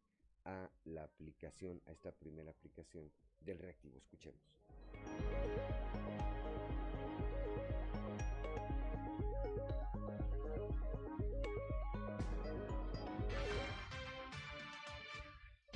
[0.45, 3.11] a la aplicación, a esta primera aplicación
[3.41, 3.97] del reactivo.
[3.97, 4.41] Escuchemos.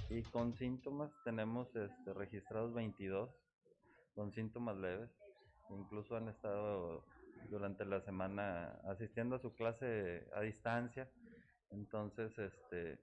[0.09, 3.31] Y con síntomas tenemos este, registrados 22
[4.13, 5.09] con síntomas leves.
[5.71, 7.03] Incluso han estado
[7.49, 11.09] durante la semana asistiendo a su clase a distancia.
[11.71, 12.99] Entonces, este,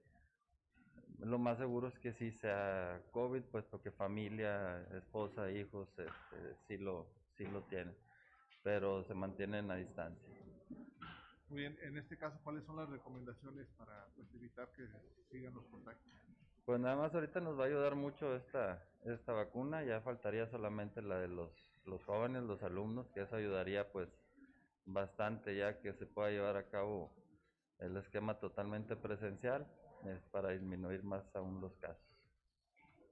[1.21, 6.77] lo más seguro es que sí sea COVID, puesto que familia, esposa, hijos, este, sí
[6.77, 7.07] lo,
[7.37, 7.95] sí lo tienen,
[8.63, 10.29] pero se mantienen a distancia.
[11.49, 14.87] Muy bien, en este caso, ¿cuáles son las recomendaciones para pues, evitar que
[15.29, 16.01] sigan los contagios?
[16.65, 21.01] Pues nada más ahorita nos va a ayudar mucho esta, esta vacuna, ya faltaría solamente
[21.01, 21.51] la de los,
[21.85, 24.09] los jóvenes, los alumnos, que eso ayudaría pues
[24.85, 27.11] bastante ya que se pueda llevar a cabo
[27.79, 29.67] el esquema totalmente presencial
[30.05, 32.01] es para disminuir más aún los casos.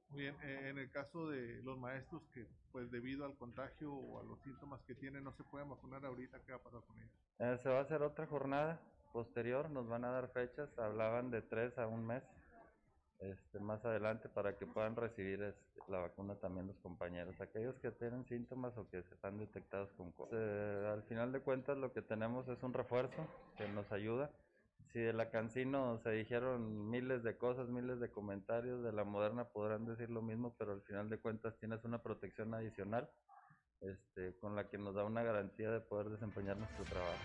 [0.09, 4.19] Muy bien, eh, en el caso de los maestros que pues debido al contagio o
[4.19, 6.97] a los síntomas que tienen no se pueden vacunar ahorita, ¿qué va a pasar con
[6.97, 7.11] ellos?
[7.39, 8.79] Eh, se va a hacer otra jornada
[9.13, 12.23] posterior, nos van a dar fechas, hablaban de tres a un mes
[13.19, 17.91] este, más adelante para que puedan recibir este, la vacuna también los compañeros, aquellos que
[17.91, 20.31] tienen síntomas o que están detectados con COVID.
[20.33, 23.27] Eh, al final de cuentas lo que tenemos es un refuerzo
[23.57, 24.31] que nos ayuda.
[24.91, 29.47] Si de la Cancino se dijeron miles de cosas, miles de comentarios, de la Moderna
[29.47, 33.07] podrán decir lo mismo, pero al final de cuentas tienes una protección adicional
[33.81, 37.23] este, con la que nos da una garantía de poder desempeñar nuestro trabajo.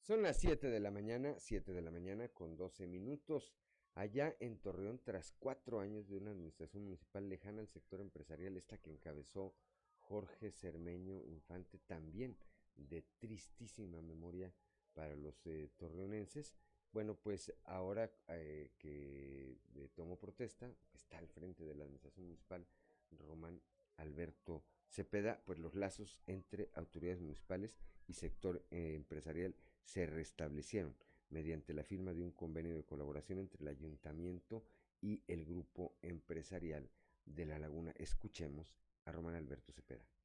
[0.00, 3.52] Son las 7 de la mañana, 7 de la mañana con 12 minutos.
[3.94, 8.78] Allá en Torreón, tras cuatro años de una administración municipal lejana al sector empresarial, esta
[8.78, 9.56] que encabezó
[9.96, 12.38] Jorge Cermeño Infante, también
[12.78, 14.52] de tristísima memoria
[14.94, 16.54] para los eh.
[16.92, 22.66] Bueno, pues ahora eh, que eh, tomó protesta, está al frente de la administración municipal,
[23.10, 23.60] Román
[23.96, 27.76] Alberto Cepeda, pues los lazos entre autoridades municipales
[28.06, 30.94] y sector empresarial se restablecieron
[31.30, 34.64] mediante la firma de un convenio de colaboración entre el ayuntamiento
[35.00, 36.88] y el grupo empresarial
[37.26, 37.92] de La Laguna.
[37.98, 38.74] Escuchemos
[39.04, 40.17] a Román Alberto Cepeda.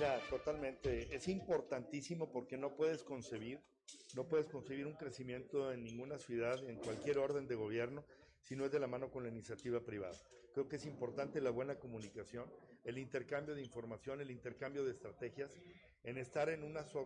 [0.00, 1.14] Mira, totalmente.
[1.14, 3.60] Es importantísimo porque no puedes concebir,
[4.14, 8.02] no puedes concebir un crecimiento en ninguna ciudad, en cualquier orden de gobierno,
[8.40, 10.16] si no es de la mano con la iniciativa privada.
[10.54, 12.50] Creo que es importante la buena comunicación,
[12.84, 15.52] el intercambio de información, el intercambio de estrategias,
[16.02, 16.48] en estar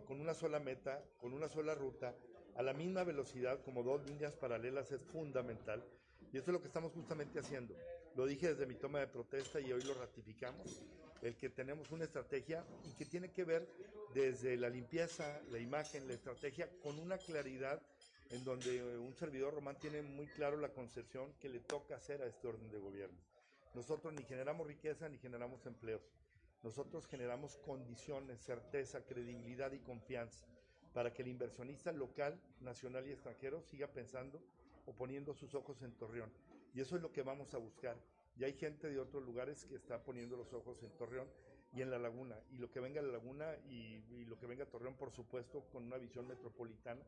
[0.07, 2.15] con una sola meta, con una sola ruta,
[2.55, 5.85] a la misma velocidad, como dos líneas paralelas, es fundamental.
[6.33, 7.75] Y esto es lo que estamos justamente haciendo.
[8.15, 10.81] Lo dije desde mi toma de protesta y hoy lo ratificamos,
[11.25, 13.67] el que tenemos una estrategia y que tiene que ver
[14.15, 17.81] desde la limpieza, la imagen, la estrategia, con una claridad
[18.31, 22.27] en donde un servidor román tiene muy claro la concepción que le toca hacer a
[22.27, 23.19] este orden de gobierno.
[23.75, 26.03] Nosotros ni generamos riqueza ni generamos empleos.
[26.63, 30.47] Nosotros generamos condiciones, certeza, credibilidad y confianza
[30.93, 34.41] para que el inversionista local, nacional y extranjero siga pensando
[34.87, 36.31] o poniendo sus ojos en Torreón.
[36.75, 37.97] Y eso es lo que vamos a buscar.
[38.37, 41.29] Y hay gente de otros lugares que está poniendo los ojos en Torreón
[41.73, 42.37] y en la laguna.
[42.51, 45.11] Y lo que venga a la laguna y, y lo que venga a Torreón, por
[45.13, 47.03] supuesto, con una visión metropolitana,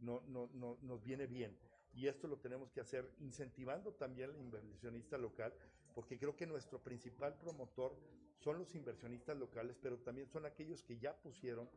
[0.00, 1.56] no, no, no, nos viene bien.
[1.94, 5.52] Y esto lo tenemos que hacer incentivando también al inversionista local,
[5.94, 7.96] porque creo que nuestro principal promotor
[8.38, 11.68] son los inversionistas locales, pero también son aquellos que ya pusieron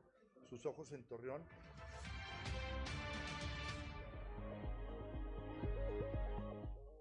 [0.49, 1.41] sus ojos en Torreón.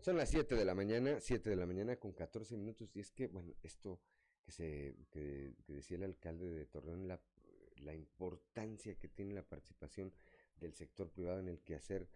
[0.01, 3.11] Son las 7 de la mañana, 7 de la mañana con 14 minutos, y es
[3.11, 4.01] que, bueno, esto
[4.45, 7.21] que, se, que, decía el alcalde de Torreón, la,
[7.79, 10.13] la importancia que tiene la participación
[10.61, 12.09] del sector privado en el quehacer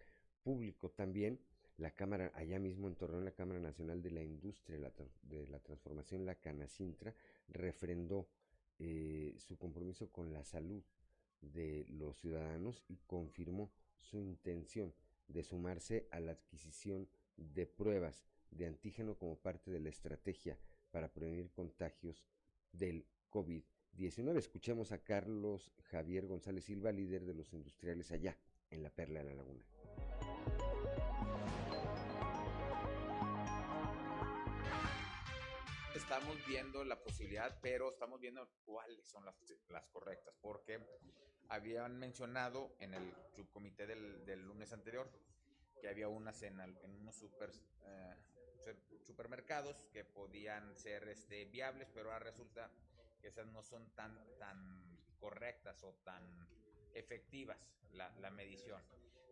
[0.43, 1.39] público también.
[1.77, 4.77] La Cámara, allá mismo en Torreón, la Cámara Nacional de la Industria
[5.23, 7.13] de la Transformación, la Canacintra,
[7.49, 8.29] refrendó
[8.79, 10.83] eh, su compromiso con la salud
[11.41, 14.93] de los ciudadanos y confirmó su intención
[15.27, 17.07] de sumarse a la adquisición
[17.77, 20.57] pruebas de antígeno como parte de la estrategia
[20.91, 22.23] para prevenir contagios
[22.71, 24.37] del COVID-19.
[24.37, 28.37] Escuchemos a Carlos Javier González Silva, líder de los industriales allá
[28.69, 29.63] en la Perla de la Laguna.
[36.03, 39.35] estamos viendo la posibilidad, pero estamos viendo cuáles son las,
[39.69, 40.79] las correctas, porque
[41.49, 45.09] habían mencionado en el subcomité del, del lunes anterior
[45.83, 47.51] que había unas en, en unos super,
[47.83, 48.15] eh,
[49.05, 52.71] supermercados que podían ser este, viables, pero ahora resulta
[53.21, 56.23] que esas no son tan, tan correctas o tan
[56.93, 58.81] efectivas la, la medición.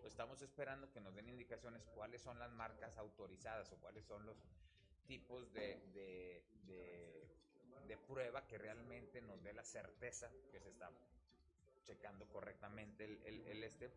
[0.03, 4.35] estamos esperando que nos den indicaciones cuáles son las marcas autorizadas o cuáles son los
[5.07, 6.43] tipos de, de,
[7.87, 10.91] de, prueba que realmente nos dé la certeza que se está
[11.85, 13.89] checando correctamente el, el, el, este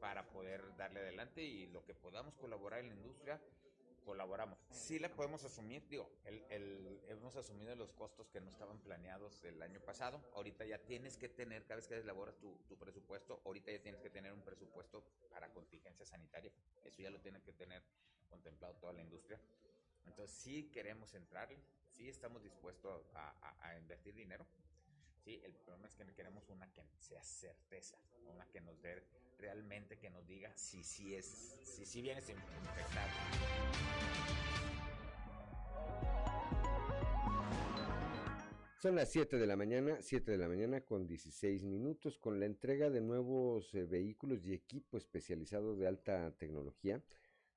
[0.00, 3.40] para poder darle adelante y lo que podamos colaborar en la industria
[4.08, 4.58] colaboramos.
[4.70, 9.44] Sí la podemos asumir, digo, el, el, hemos asumido los costos que no estaban planeados
[9.44, 10.22] el año pasado.
[10.34, 14.00] Ahorita ya tienes que tener, cada vez que elaboras tu, tu presupuesto, ahorita ya tienes
[14.00, 16.50] que tener un presupuesto para contingencia sanitaria.
[16.86, 17.82] Eso ya lo tiene que tener
[18.30, 19.38] contemplado toda la industria.
[20.06, 21.50] Entonces sí queremos entrar,
[21.90, 24.46] sí estamos dispuestos a, a, a, invertir dinero.
[25.28, 27.98] Sí, el problema es que queremos una que sea certeza,
[28.32, 29.04] una que nos dé
[29.36, 31.26] realmente, que nos diga si sí es,
[31.64, 33.10] si sí vienes infectado.
[38.80, 42.46] Son las 7 de la mañana, 7 de la mañana con 16 minutos, con la
[42.46, 47.02] entrega de nuevos eh, vehículos y equipo especializado de alta tecnología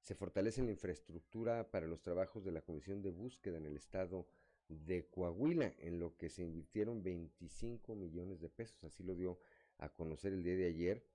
[0.02, 4.28] se fortalece la infraestructura para los trabajos de la Comisión de Búsqueda en el estado
[4.72, 8.84] de Coahuila, en lo que se invirtieron 25 millones de pesos.
[8.84, 9.40] Así lo dio
[9.78, 11.06] a conocer el día de ayer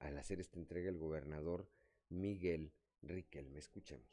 [0.00, 1.68] al hacer esta entrega el gobernador
[2.08, 3.58] Miguel Riquelme.
[3.58, 4.06] Escuchemos.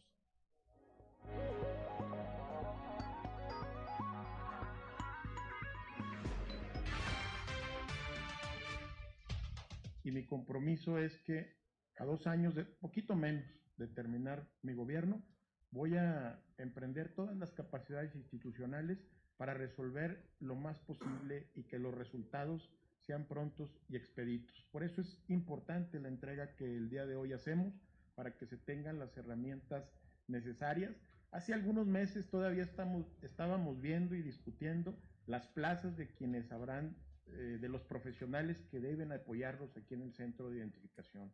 [10.04, 11.62] Y mi compromiso es que
[11.98, 13.46] a dos años, de poquito menos,
[13.78, 15.24] de terminar mi gobierno,
[15.72, 19.00] voy a emprender todas las capacidades institucionales
[19.38, 22.70] para resolver lo más posible y que los resultados
[23.00, 24.64] sean prontos y expeditos.
[24.72, 27.74] Por eso es importante la entrega que el día de hoy hacemos
[28.16, 29.90] para que se tengan las herramientas
[30.28, 30.96] necesarias.
[31.32, 34.96] Hace algunos meses todavía estamos, estábamos viendo y discutiendo
[35.26, 36.96] las plazas de quienes habrán,
[37.28, 41.34] eh, de los profesionales que deben apoyarlos aquí en el centro de identificación.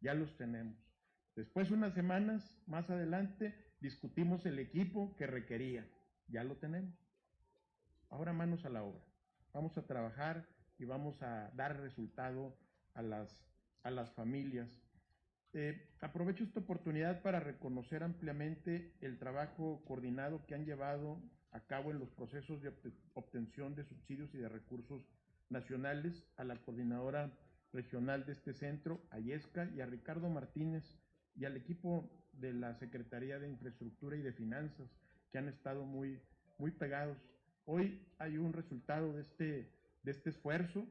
[0.00, 0.76] Ya los tenemos.
[1.34, 5.86] Después, unas semanas más adelante, discutimos el equipo que requería.
[6.28, 6.94] ya lo tenemos.
[8.10, 9.02] Ahora manos a la obra.
[9.52, 10.46] Vamos a trabajar
[10.78, 12.56] y vamos a dar resultado
[12.94, 13.44] a las,
[13.82, 14.68] a las familias.
[15.54, 21.22] Eh, aprovecho esta oportunidad para reconocer ampliamente el trabajo coordinado que han llevado
[21.52, 22.72] a cabo en los procesos de
[23.14, 25.02] obtención de subsidios y de recursos
[25.48, 27.32] nacionales a la coordinadora
[27.72, 30.84] regional de este centro, Ayesca, y a Ricardo Martínez
[31.34, 32.10] y al equipo
[32.40, 34.88] de la Secretaría de Infraestructura y de Finanzas,
[35.30, 36.20] que han estado muy,
[36.58, 37.18] muy pegados.
[37.66, 39.70] Hoy hay un resultado de este,
[40.02, 40.86] de este esfuerzo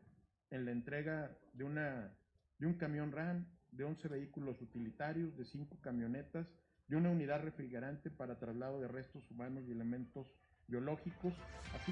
[0.52, 2.14] en la entrega de, una,
[2.60, 6.48] de un camión RAN, de 11 vehículos utilitarios, de 5 camionetas,
[6.88, 10.28] de una unidad refrigerante para traslado de restos humanos y elementos
[10.68, 11.34] biológicos,
[11.74, 11.92] así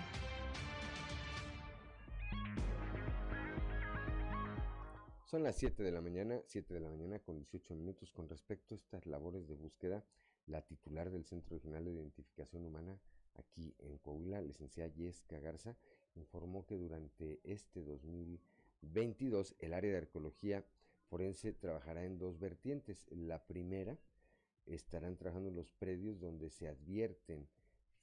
[5.36, 8.10] Son las 7 de la mañana, 7 de la mañana con 18 minutos.
[8.14, 10.02] Con respecto a estas labores de búsqueda,
[10.48, 12.98] la titular del Centro Regional de Identificación Humana
[13.34, 15.76] aquí en Coahuila, licenciada Yesca Garza,
[16.16, 20.64] informó que durante este 2022 el área de arqueología
[21.10, 23.06] forense trabajará en dos vertientes.
[23.12, 24.00] La primera,
[24.66, 27.46] estarán trabajando en los predios donde se advierten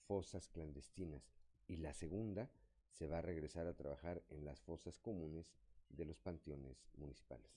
[0.07, 1.31] fosas clandestinas
[1.67, 2.51] y la segunda,
[2.91, 5.55] se va a regresar a trabajar en las fosas comunes
[5.93, 7.51] de los panteones municipales.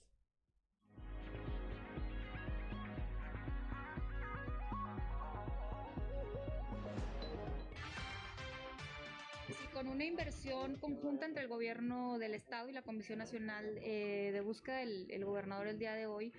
[9.74, 14.40] con una inversión conjunta entre el gobierno del estado y la Comisión Nacional eh, de
[14.40, 16.32] Búsqueda, el, el, gobernador el día de hoy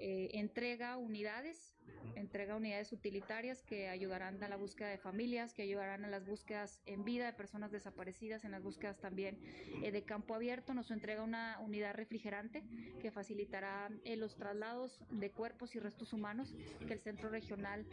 [0.00, 1.74] eh, entrega unidades
[2.14, 6.80] entrega unidades utilitarias que ayudarán a la búsqueda de familias, que ayudarán a las búsquedas
[6.86, 9.38] en vida de personas desaparecidas, en las búsquedas también
[9.82, 10.72] eh, de campo abierto.
[10.72, 12.62] Nos entrega una unidad refrigerante
[13.00, 16.54] que facilitará eh, los traslados de cuerpos y restos humanos
[16.86, 17.86] que el centro regional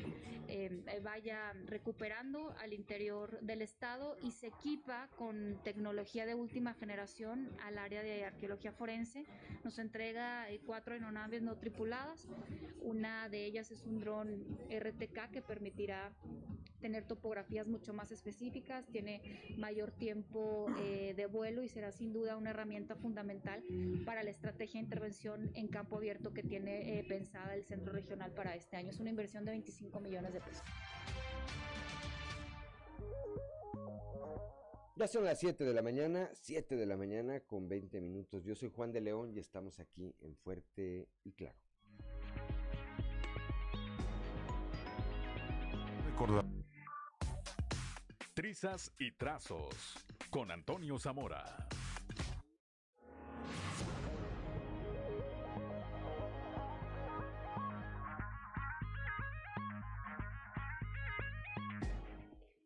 [1.04, 7.78] vaya recuperando al interior del estado y se equipa con tecnología de última generación al
[7.78, 9.26] área de arqueología forense.
[9.64, 11.97] Nos entrega cuatro aeronaves no tripuladas.
[12.82, 16.14] Una de ellas es un dron RTK que permitirá
[16.80, 19.22] tener topografías mucho más específicas, tiene
[19.58, 23.64] mayor tiempo eh, de vuelo y será sin duda una herramienta fundamental
[24.06, 28.32] para la estrategia de intervención en campo abierto que tiene eh, pensada el Centro Regional
[28.32, 28.92] para este año.
[28.92, 30.64] Es una inversión de 25 millones de pesos.
[34.96, 38.44] Ya son las 7 de la mañana, 7 de la mañana con 20 minutos.
[38.44, 41.67] Yo soy Juan de León y estamos aquí en Fuerte y Claro.
[48.34, 51.68] Trizas y trazos con Antonio Zamora.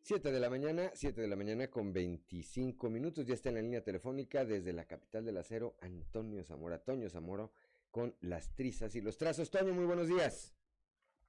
[0.01, 3.25] Siete de la mañana, 7 de la mañana con 25 minutos.
[3.25, 6.75] Ya está en la línea telefónica desde la capital del acero, Antonio Zamora.
[6.75, 7.49] Antonio Zamora
[7.91, 9.51] con las trizas y los trazos.
[9.51, 10.55] Toño, muy buenos días.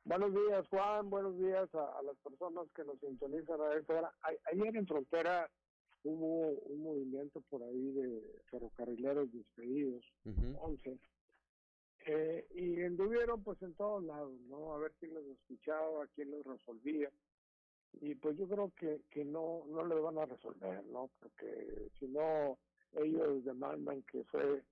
[0.05, 1.11] Buenos días, Juan.
[1.11, 4.14] Buenos días a, las personas que nos sintonizan a esta hora.
[4.50, 5.48] ayer en Frontera
[6.03, 10.98] hubo un movimiento por ahí de ferrocarrileros despedidos, 11,
[12.07, 14.74] eh, y anduvieron pues en todos lados, ¿no?
[14.74, 17.09] A ver quién los escuchaba, quién los resolvía.
[18.00, 21.11] Y pues yo creo que, que no, no les van a resolver, ¿no?
[21.20, 22.59] Porque si no,
[22.94, 24.64] ellos demandan que fue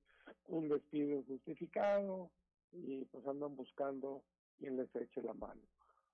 [0.49, 2.31] un despido injustificado
[2.72, 4.24] y pues andan buscando
[4.61, 5.63] quien les eche la mano.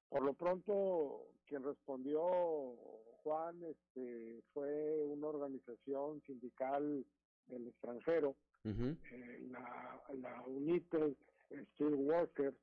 [0.09, 2.21] Por lo pronto, quien respondió
[3.23, 7.05] Juan este, fue una organización sindical
[7.49, 11.15] del extranjero, eh, la, la United
[11.75, 12.57] Steel Workers,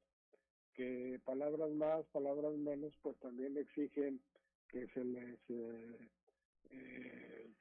[0.74, 4.22] que palabras más, palabras menos, pues también exigen
[4.70, 6.10] que se les eh,
[6.72, 7.52] eh,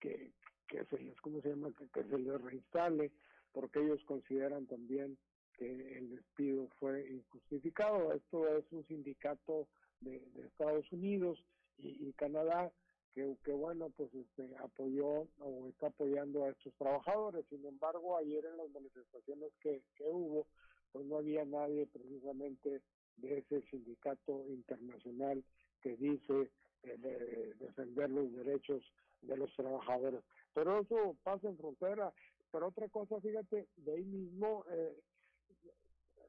[0.00, 0.32] que,
[0.68, 1.72] que se les, ¿cómo se llama?
[1.92, 3.12] que se les reinstale,
[3.52, 5.16] porque ellos consideran también
[5.56, 8.12] que el despido fue injustificado.
[8.12, 9.66] Esto es un sindicato
[10.00, 11.42] de, Estados Unidos
[11.78, 12.70] y, Canadá
[13.14, 17.44] que, que, bueno, pues este, apoyó o está apoyando a estos trabajadores.
[17.48, 20.46] Sin embargo, ayer en las manifestaciones que, que hubo,
[20.92, 22.82] pues no había nadie precisamente
[23.16, 25.42] de ese sindicato internacional
[25.82, 26.50] que dice
[26.82, 28.82] eh, defender los derechos
[29.22, 30.22] de los trabajadores.
[30.54, 32.12] Pero eso pasa en frontera.
[32.52, 34.96] Pero otra cosa, fíjate, de ahí mismo eh,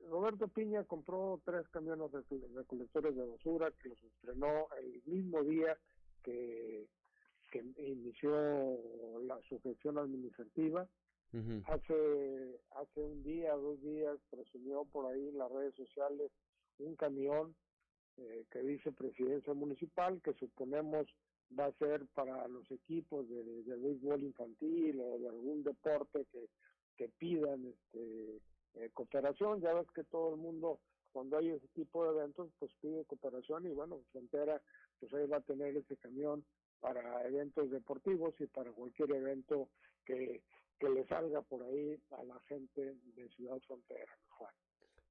[0.10, 5.78] Roberto Piña compró tres camiones de recolectores de basura que los estrenó el mismo día
[6.24, 6.88] que,
[7.52, 8.32] que inició
[9.26, 10.88] la sujeción administrativa.
[11.68, 16.32] Hace hace un día, dos días, presumió por ahí en las redes sociales
[16.80, 17.54] un camión
[18.18, 21.06] eh, que dice presidencia municipal, que suponemos
[21.58, 26.50] va a ser para los equipos de, de béisbol infantil o de algún deporte que,
[26.98, 28.40] que pidan este,
[28.76, 29.62] eh, cooperación.
[29.62, 30.80] Ya ves que todo el mundo,
[31.12, 34.62] cuando hay ese tipo de eventos, pues pide cooperación y bueno, Frontera,
[35.00, 36.46] pues ahí va a tener ese camión
[36.80, 39.70] para eventos deportivos y para cualquier evento
[40.06, 40.44] que,
[40.80, 44.54] que le salga por ahí a la gente de Ciudad Frontera, Juan.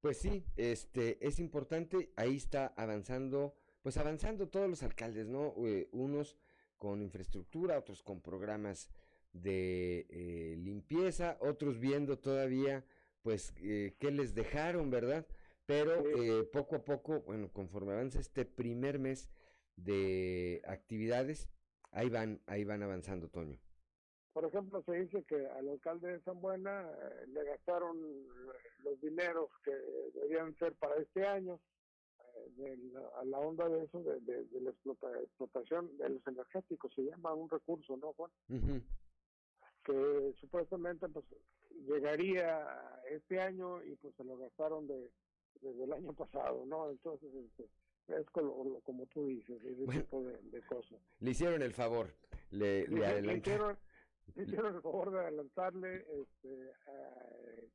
[0.01, 5.55] Pues sí, este es importante, ahí está avanzando, pues avanzando todos los alcaldes, ¿no?
[5.67, 6.39] Eh, unos
[6.79, 8.91] con infraestructura, otros con programas
[9.33, 12.85] de eh, limpieza, otros viendo todavía,
[13.27, 15.27] pues, eh, qué les dejaron, ¿verdad?
[15.66, 19.29] Pero eh, poco a poco, bueno, conforme avanza este primer mes
[19.74, 21.49] de actividades,
[21.91, 23.59] ahí van, ahí van avanzando, Toño.
[24.33, 27.97] Por ejemplo, se dice que al alcalde de San Buena eh, le gastaron
[28.85, 29.72] los dineros que
[30.20, 31.59] debían ser para este año
[32.20, 36.11] eh, de la- a la onda de eso, de, de- de la explota- explotación de
[36.11, 38.31] los energéticos, se llama un recurso, ¿no, Juan?
[39.85, 41.24] Que supuestamente pues
[41.87, 42.66] llegaría
[43.11, 45.11] este año y pues se lo gastaron de,
[45.61, 46.91] desde el año pasado, ¿no?
[46.91, 47.68] Entonces, este,
[48.09, 50.01] es como, como tú dices, ese Bueno.
[50.03, 50.99] tipo de, de cosas.
[51.20, 52.09] Le hicieron el favor,
[52.51, 53.77] le, le Le- le hicieron,
[54.35, 57.68] le hicieron el favor de adelantarle este, eh,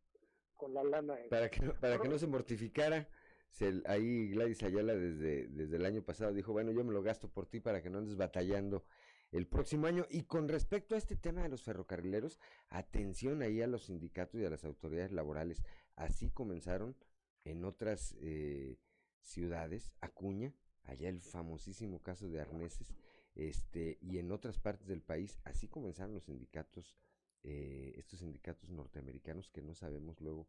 [0.55, 1.19] con la lana.
[1.19, 1.29] esa.
[1.29, 3.07] Para que no, para que no se mortificara,
[3.49, 7.27] se- ahí Gladys Ayala desde, desde el año pasado dijo, bueno, yo me lo gasto
[7.29, 8.85] por ti para que no andes batallando
[9.31, 10.05] el próximo año.
[10.09, 14.45] Y con respecto a este tema de los ferrocarrileros, atención ahí a los sindicatos y
[14.45, 15.63] a las autoridades laborales.
[15.95, 16.95] Así comenzaron
[17.43, 18.77] en otras eh,
[19.21, 20.53] ciudades, Acuña,
[20.83, 22.93] allá el famosísimo caso de Arneses,
[23.35, 26.97] este, y en otras partes del país, así comenzaron los sindicatos,
[27.43, 30.47] eh, estos sindicatos norteamericanos que no sabemos luego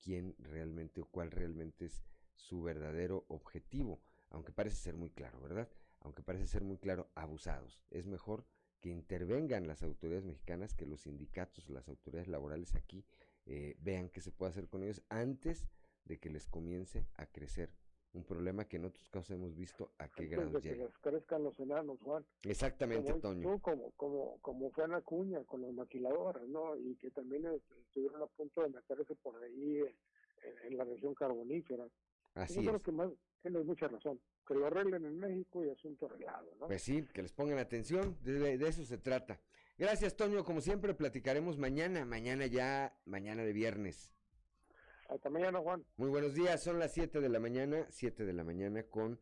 [0.00, 2.02] quién realmente o cuál realmente es
[2.34, 5.68] su verdadero objetivo, aunque parece ser muy claro, ¿verdad?
[6.02, 7.82] Aunque parece ser muy claro, abusados.
[7.90, 8.44] Es mejor
[8.80, 13.04] que intervengan las autoridades mexicanas, que los sindicatos, las autoridades laborales aquí
[13.46, 15.66] eh, vean qué se puede hacer con ellos antes
[16.04, 17.70] de que les comience a crecer
[18.14, 20.98] un problema que en otros casos hemos visto a qué antes grados de que les
[20.98, 22.26] crezcan los enanos, Juan.
[22.42, 23.50] Exactamente, como, Toño.
[23.52, 26.76] tú, como, como, como fue en Acuña con las maquiladoras, ¿no?
[26.76, 29.94] Y que también este, estuvieron a punto de meterse por ahí eh,
[30.42, 31.86] en, en la región carbonífera.
[32.34, 32.82] Así Yo creo es.
[32.82, 34.20] que más tienes mucha razón.
[34.46, 36.66] Que lo arreglen en México y asunto arreglado, ¿no?
[36.66, 39.40] Pues sí, que les pongan atención, de, de eso se trata.
[39.78, 40.44] Gracias, Toño.
[40.44, 44.12] Como siempre, platicaremos mañana, mañana ya, mañana de viernes.
[45.08, 45.84] Hasta mañana, Juan.
[45.96, 49.18] Muy buenos días, son las 7 de la mañana, 7 de la mañana con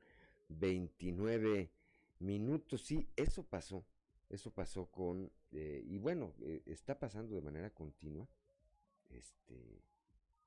[0.49, 1.71] 29
[2.21, 2.83] minutos.
[2.83, 3.85] Sí, eso pasó,
[4.29, 8.29] eso pasó con, eh, y bueno, eh, está pasando de manera continua,
[9.09, 9.83] este,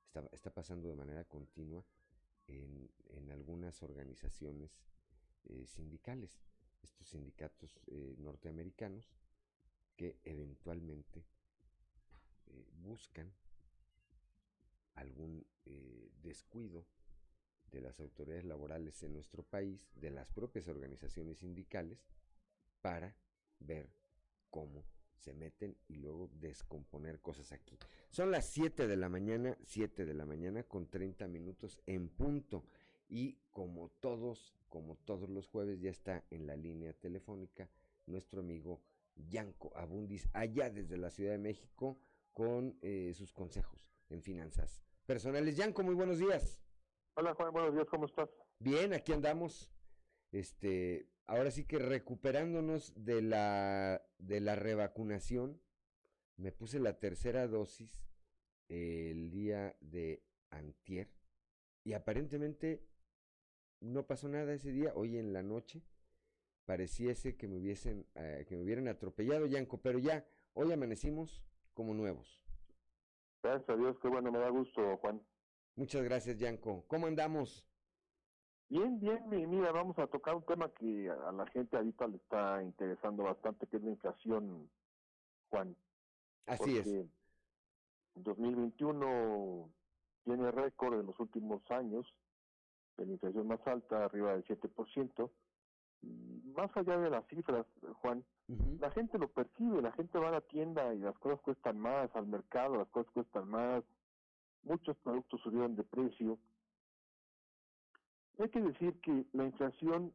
[0.06, 1.84] está, está pasando de manera continua
[2.48, 2.92] en,
[3.32, 4.72] algunas organizaciones
[5.46, 6.40] eh, sindicales,
[6.84, 9.12] estos sindicatos eh, norteamericanos
[9.96, 11.26] que eventualmente
[12.48, 13.34] eh, buscan
[14.96, 15.46] algún
[16.22, 16.86] descuido
[17.72, 22.06] de las autoridades laborales en nuestro país, de las propias organizaciones sindicales,
[22.82, 23.16] para
[23.60, 23.90] ver
[24.52, 24.86] cómo
[25.24, 27.78] se meten y luego descomponer cosas aquí.
[28.10, 32.66] Son las 7 de la mañana, 7 de la mañana con 30 minutos en punto.
[33.08, 37.70] Y como todos, como todos los jueves, ya está en la línea telefónica
[38.06, 38.82] nuestro amigo
[39.16, 41.98] Yanko Abundis, allá desde la Ciudad de México,
[42.34, 45.56] con eh, sus consejos en finanzas personales.
[45.56, 46.60] Yanko, muy buenos días.
[47.16, 48.30] Hola Juan, buenos días, ¿cómo estás?
[48.60, 49.72] Bien, aquí andamos.
[50.32, 55.62] Este, ahora sí que recuperándonos de la de la revacunación.
[56.38, 58.08] Me puse la tercera dosis
[58.68, 61.10] el día de antier
[61.84, 62.84] y aparentemente
[63.82, 64.94] no pasó nada ese día.
[64.96, 65.84] Hoy en la noche
[66.66, 71.44] pareciese que me hubiesen eh, que me hubieran atropellado, Yanko, pero ya hoy amanecimos
[71.74, 72.42] como nuevos.
[73.44, 75.22] Gracias a Dios, qué bueno, me da gusto, Juan.
[75.76, 76.86] Muchas gracias, Yanko.
[76.88, 77.66] ¿Cómo andamos?
[78.74, 82.18] Bien, bien, mi- mira, vamos a tocar un tema que a la gente ahorita le
[82.18, 84.68] está interesando bastante, que es la inflación,
[85.52, 85.76] Juan.
[86.48, 86.84] Así es.
[86.84, 87.08] Porque
[88.16, 89.70] 2021
[90.24, 92.12] tiene récord en los últimos años
[92.98, 95.30] de la inflación más alta, arriba del 7%.
[96.02, 97.68] Y más allá de las cifras,
[98.02, 98.26] Juan,
[98.80, 102.10] la gente lo percibe, la gente va a la tienda y las cosas cuestan más,
[102.16, 103.84] al mercado las cosas cuestan más,
[104.64, 106.40] muchos productos subieron de precio.
[108.40, 110.14] Hay que decir que la inflación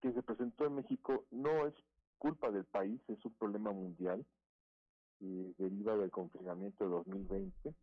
[0.00, 1.74] que se presentó en México no es
[2.18, 4.24] culpa del país, es un problema mundial
[5.20, 7.74] y deriva del confinamiento de 2020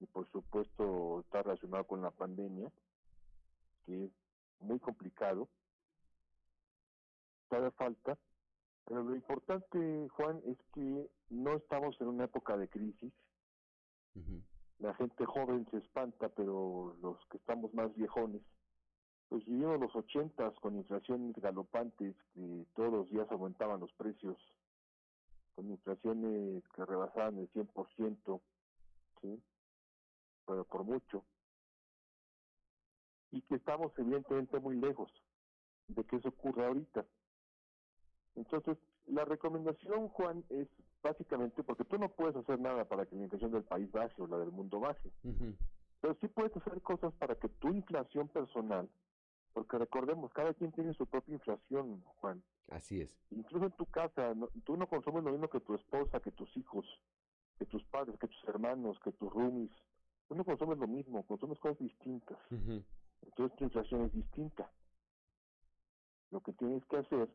[0.00, 2.70] y por supuesto está relacionado con la pandemia,
[3.84, 4.10] que es
[4.60, 5.48] muy complicado.
[7.48, 8.18] Todavía falta.
[8.86, 13.12] Pero lo importante, Juan, es que no estamos en una época de crisis.
[14.78, 18.42] La gente joven se espanta, pero los que estamos más viejones,
[19.28, 24.36] pues vivimos los ochentas con inflaciones galopantes que todos los días aumentaban los precios,
[25.54, 28.40] con inflaciones que rebasaban el 100%,
[29.20, 29.42] ¿sí?
[30.46, 31.24] pero por mucho.
[33.32, 35.10] Y que estamos evidentemente muy lejos
[35.88, 37.04] de que eso ocurra ahorita.
[38.36, 40.68] Entonces, la recomendación, Juan, es
[41.02, 44.26] básicamente porque tú no puedes hacer nada para que la inflación del país baje o
[44.26, 45.10] la del mundo baje.
[46.00, 48.88] Pero sí puedes hacer cosas para que tu inflación personal,
[49.54, 52.42] porque recordemos, cada quien tiene su propia inflación, Juan.
[52.70, 53.10] Así es.
[53.30, 56.54] Incluso en tu casa, no- tú no consumes lo mismo que tu esposa, que tus
[56.56, 56.84] hijos,
[57.58, 59.70] que tus padres, que tus hermanos, que tus roomies.
[60.28, 62.38] Tú no consumes lo mismo, consumes cosas distintas.
[63.22, 64.70] Entonces tu inflación es distinta.
[66.30, 67.28] Lo que tienes que hacer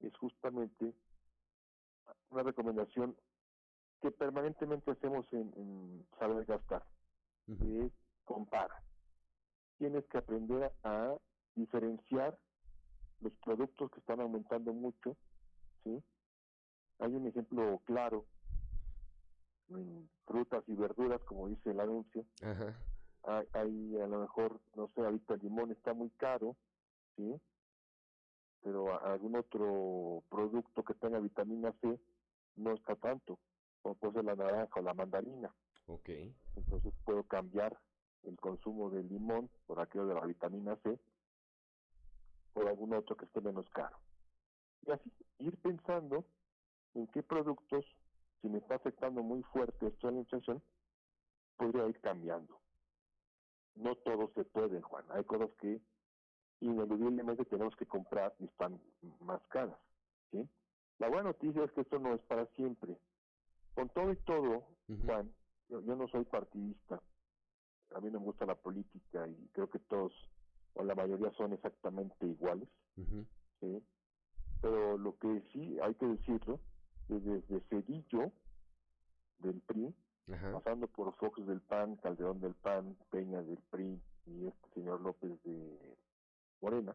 [0.00, 0.94] es justamente
[2.30, 3.16] una recomendación
[4.00, 6.84] que permanentemente hacemos en, en saber gastar,
[7.46, 7.92] que es
[8.24, 8.80] compara.
[9.78, 11.14] Tienes que aprender a
[11.54, 12.38] diferenciar
[13.20, 15.16] los productos que están aumentando mucho,
[15.84, 16.02] ¿sí?
[16.98, 18.26] Hay un ejemplo claro
[19.68, 22.24] en frutas y verduras, como dice el anuncio.
[22.42, 22.76] Ajá.
[23.24, 26.56] Hay, hay a lo mejor, no sé, ahorita el limón está muy caro,
[27.16, 27.40] ¿sí?
[28.62, 32.00] Pero a- algún otro producto que tenga vitamina C
[32.56, 33.38] no está tanto,
[33.82, 35.54] como puede ser la naranja o la mandarina.
[35.86, 36.08] Ok.
[36.56, 37.78] Entonces puedo cambiar
[38.24, 40.98] el consumo de limón por aquello de la vitamina C
[42.52, 43.96] por algún otro que esté menos caro.
[44.86, 46.24] Y así ir pensando
[46.94, 47.84] en qué productos,
[48.40, 50.62] si me está afectando muy fuerte esto de la inflación,
[51.56, 52.60] podría ir cambiando.
[53.74, 55.04] No todo se puede, Juan.
[55.10, 55.80] Hay cosas que
[56.60, 58.80] ineludiblemente tenemos que comprar y están
[59.20, 59.78] más caras.
[60.32, 60.48] ¿sí?
[60.98, 62.96] La buena noticia es que esto no es para siempre.
[63.74, 64.66] Con todo y todo,
[65.06, 65.32] Juan,
[65.68, 67.00] yo, yo no soy partidista.
[67.94, 70.12] A mí no me gusta la política y creo que todos,
[70.74, 72.68] o la mayoría, son exactamente iguales.
[73.60, 73.82] ¿sí?
[74.60, 76.60] Pero lo que sí hay que decirlo,
[77.08, 78.32] es desde Cedillo,
[79.38, 79.94] del PRI,
[80.52, 85.42] pasando por Fox del PAN, Calderón del PAN, Peña del PRI y este señor López
[85.44, 85.96] de
[86.60, 86.94] Morena,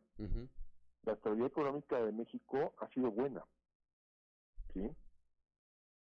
[1.05, 3.43] la estabilidad económica de México ha sido buena.
[4.73, 4.89] ¿sí?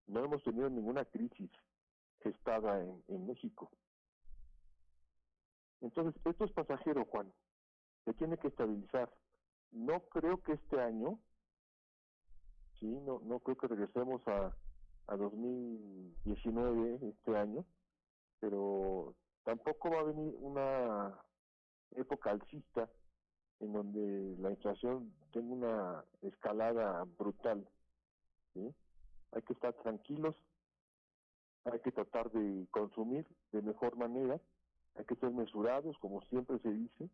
[0.07, 1.51] No hemos tenido ninguna crisis
[2.21, 3.69] gestada en, en México.
[5.81, 7.31] Entonces, esto es pasajero, Juan.
[8.05, 9.11] Se tiene que estabilizar.
[9.71, 11.19] No creo que este año,
[12.79, 14.55] sí, no, no creo que regresemos a,
[15.07, 17.65] a 2019 este año,
[18.39, 21.19] pero tampoco va a venir una
[21.95, 22.89] época alcista
[23.59, 27.67] en donde la inflación tenga una escalada brutal.
[28.53, 28.73] ¿sí?
[29.31, 30.35] Hay que estar tranquilos,
[31.65, 34.39] hay que tratar de consumir de mejor manera,
[34.95, 37.09] hay que ser mesurados, como siempre se dice,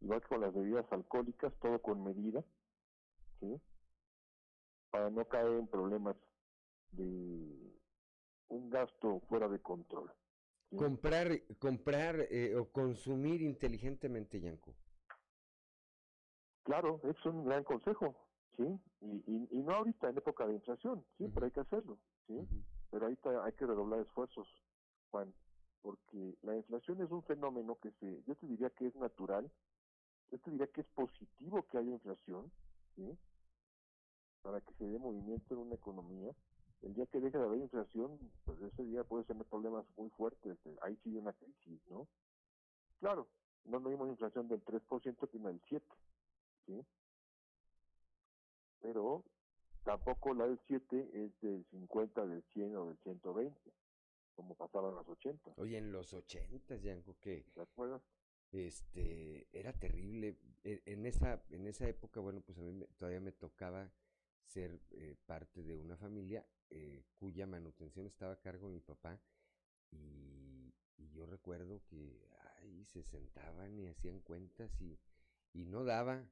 [0.00, 2.44] igual que con las bebidas alcohólicas, todo con medida,
[3.40, 3.60] ¿sí?
[4.90, 6.16] para no caer en problemas
[6.92, 7.74] de
[8.48, 10.10] un gasto fuera de control.
[10.70, 10.76] ¿sí?
[10.76, 14.74] Comprar, comprar eh, o consumir inteligentemente, Yanko.
[16.64, 18.14] Claro, es un gran consejo,
[18.56, 18.64] ¿sí?
[19.00, 22.46] Y, y, y no ahorita en época de inflación, sí, pero hay que hacerlo, ¿sí?
[22.90, 24.46] Pero ahorita hay que redoblar esfuerzos,
[25.10, 25.32] Juan,
[25.82, 29.50] porque la inflación es un fenómeno que se, yo te diría que es natural,
[30.30, 32.50] yo te diría que es positivo que haya inflación,
[32.96, 33.16] ¿sí?
[34.42, 36.34] Para que se dé movimiento en una economía.
[36.82, 40.58] El día que deje de haber inflación, pues ese día puede tener problemas muy fuertes,
[40.64, 42.06] eh, ahí sigue una crisis, ¿no?
[43.00, 43.28] Claro,
[43.64, 45.82] no no vimos inflación del 3% sino del 7%,
[46.66, 46.84] ¿sí?
[48.80, 49.24] Pero
[49.84, 53.72] tampoco la del 7 es del 50, del 100 o del 120,
[54.38, 55.50] como pasaba en los 80.
[55.56, 58.02] Oye, en los ochentas, Yanko, que ¿Te acuerdas?
[58.52, 60.36] este era terrible.
[60.64, 63.90] E- En esa, en esa época, bueno, pues a mí me- todavía me tocaba
[64.44, 69.20] ser eh, parte de una familia eh, cuya manutención estaba a cargo de mi papá
[69.92, 72.28] y, y yo recuerdo que
[72.60, 74.98] ahí se sentaban y hacían cuentas y,
[75.54, 76.24] y no daba,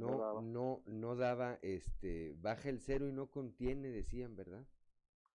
[0.00, 0.46] No no, daba.
[0.54, 4.66] no, no daba, este, baja el cero y no contiene, decían, ¿verdad?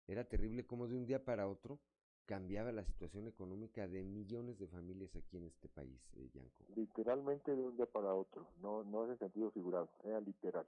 [0.07, 1.79] Era terrible como de un día para otro
[2.25, 6.29] cambiaba la situación económica de millones de familias aquí en este país, eh,
[6.75, 10.65] literalmente de un día para otro, no, no es en sentido figurado, era literal.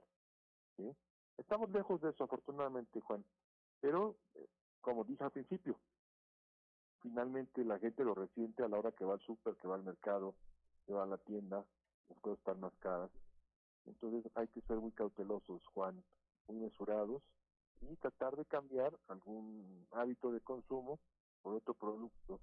[1.38, 3.24] Estamos lejos de eso, afortunadamente, Juan,
[3.80, 4.46] pero, eh,
[4.80, 5.76] como dije al principio,
[7.00, 9.84] finalmente la gente lo resiente a la hora que va al súper, que va al
[9.84, 10.34] mercado,
[10.86, 11.64] se va a la tienda,
[12.08, 13.10] las cosas están más caras.
[13.86, 16.02] Entonces hay que ser muy cautelosos, Juan,
[16.48, 17.22] muy mesurados
[17.82, 20.98] y tratar de cambiar algún hábito de consumo
[21.44, 22.40] por otro producto,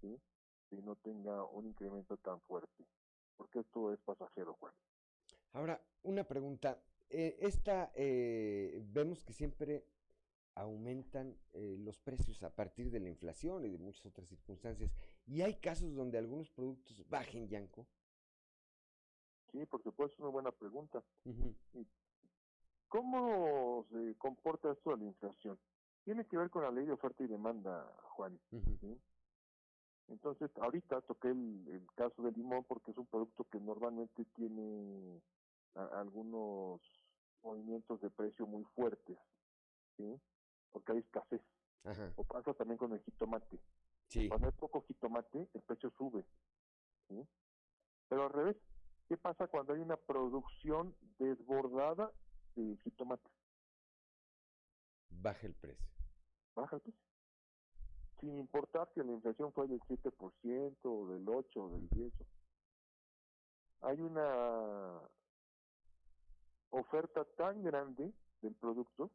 [0.00, 0.20] ¿sí?
[0.68, 2.84] que no tenga un incremento tan fuerte,
[3.36, 4.74] porque esto es pasajero, Juan.
[5.52, 6.82] Ahora, una pregunta.
[7.08, 9.84] Eh, esta, eh, vemos que siempre
[10.56, 14.92] aumentan eh, los precios a partir de la inflación y de muchas otras circunstancias.
[15.26, 17.86] ¿Y hay casos donde algunos productos bajen, Yanko?
[19.52, 21.02] Sí, por supuesto, es una buena pregunta.
[21.24, 21.86] ¿Y
[22.88, 25.56] ¿Cómo se comporta esto de la inflación?
[26.04, 27.88] Tiene que ver con la ley de oferta y demanda,
[28.20, 28.38] Juan.
[28.50, 29.00] ¿sí?
[30.08, 35.22] Entonces, ahorita toqué el, el caso del limón porque es un producto que normalmente tiene
[35.74, 36.80] a- algunos
[37.42, 39.16] movimientos de precio muy fuertes,
[39.96, 40.20] ¿sí?
[40.72, 41.40] Porque hay escasez.
[41.84, 42.12] Ajá.
[42.16, 43.58] O pasa también con el jitomate.
[44.08, 44.28] Sí.
[44.28, 46.24] Cuando hay poco jitomate, el precio sube,
[47.08, 47.26] ¿sí?
[48.08, 48.56] Pero al revés,
[49.08, 52.12] ¿qué pasa cuando hay una producción desbordada
[52.56, 53.30] de jitomate?
[55.08, 55.86] Baja el precio.
[56.54, 57.09] Baja el precio.
[58.20, 62.12] Sin importar que la inflación fue del 7%, o del 8%, o del 10%.
[63.82, 65.00] Hay una
[66.70, 69.10] oferta tan grande del producto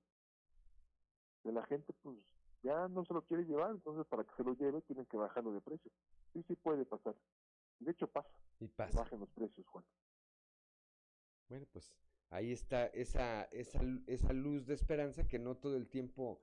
[1.44, 2.18] que la gente pues
[2.64, 5.54] ya no se lo quiere llevar, entonces para que se lo lleve tienen que bajarlo
[5.54, 5.92] de precio.
[6.34, 7.16] Sí, sí puede pasar.
[7.80, 8.30] De hecho pasa.
[8.60, 9.00] Y pasa.
[9.00, 9.86] Bajen los precios, Juan.
[11.48, 11.94] Bueno, pues
[12.32, 16.42] ahí está esa, esa, esa luz de esperanza que no todo el tiempo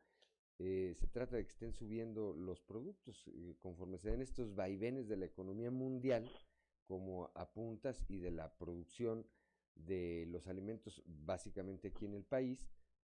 [0.59, 3.27] eh, se trata de que estén subiendo los productos.
[3.29, 6.31] eh, conforme se den estos vaivenes de la economía mundial,
[6.87, 9.27] como apuntas, y de la producción
[9.74, 12.69] de los alimentos básicamente aquí en el país,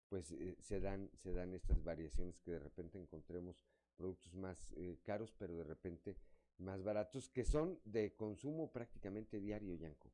[0.08, 3.64] pues eh, se, dan, se dan estas variaciones que de repente encontremos
[3.96, 6.16] productos más eh, caros, pero de repente
[6.58, 10.12] más baratos, que son de consumo prácticamente diario, Yanko.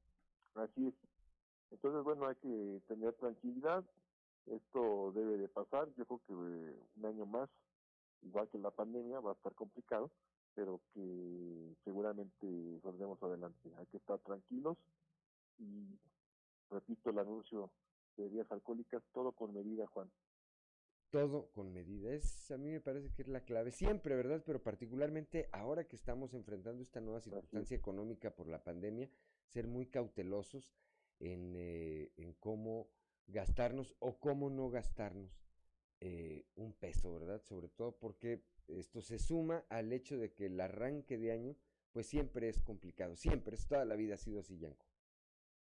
[0.55, 0.95] Así es.
[1.71, 3.85] Entonces, bueno, hay que tener tranquilidad.
[4.51, 5.89] Esto debe de pasar.
[5.97, 7.49] Yo creo que eh, un año más,
[8.23, 10.11] igual que la pandemia, va a estar complicado,
[10.55, 13.71] pero que seguramente saldremos adelante.
[13.77, 14.77] Hay que estar tranquilos
[15.59, 15.99] y,
[16.71, 17.71] repito, el anuncio
[18.17, 20.11] de bebidas alcohólicas, todo con medida, Juan.
[21.11, 22.13] todo con medida.
[22.13, 24.43] Es, a mí me parece que es la clave siempre, ¿verdad?
[24.45, 29.09] Pero particularmente ahora que estamos enfrentando esta nueva circunstancia económica por la pandemia,
[29.47, 30.71] ser muy cautelosos
[31.19, 32.89] en, eh, en cómo
[33.29, 35.41] gastarnos o cómo no gastarnos
[36.01, 37.41] eh, un peso, ¿verdad?
[37.43, 41.57] Sobre todo porque esto se suma al hecho de que el arranque de año,
[41.93, 44.87] pues siempre es complicado, siempre, es toda la vida ha sido así, Yanko.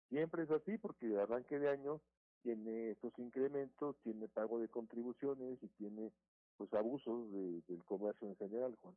[0.09, 2.01] Siempre es así porque el arranque de año
[2.43, 6.13] tiene estos incrementos, tiene pago de contribuciones y tiene
[6.57, 8.97] pues abusos de- del comercio en general, Juan.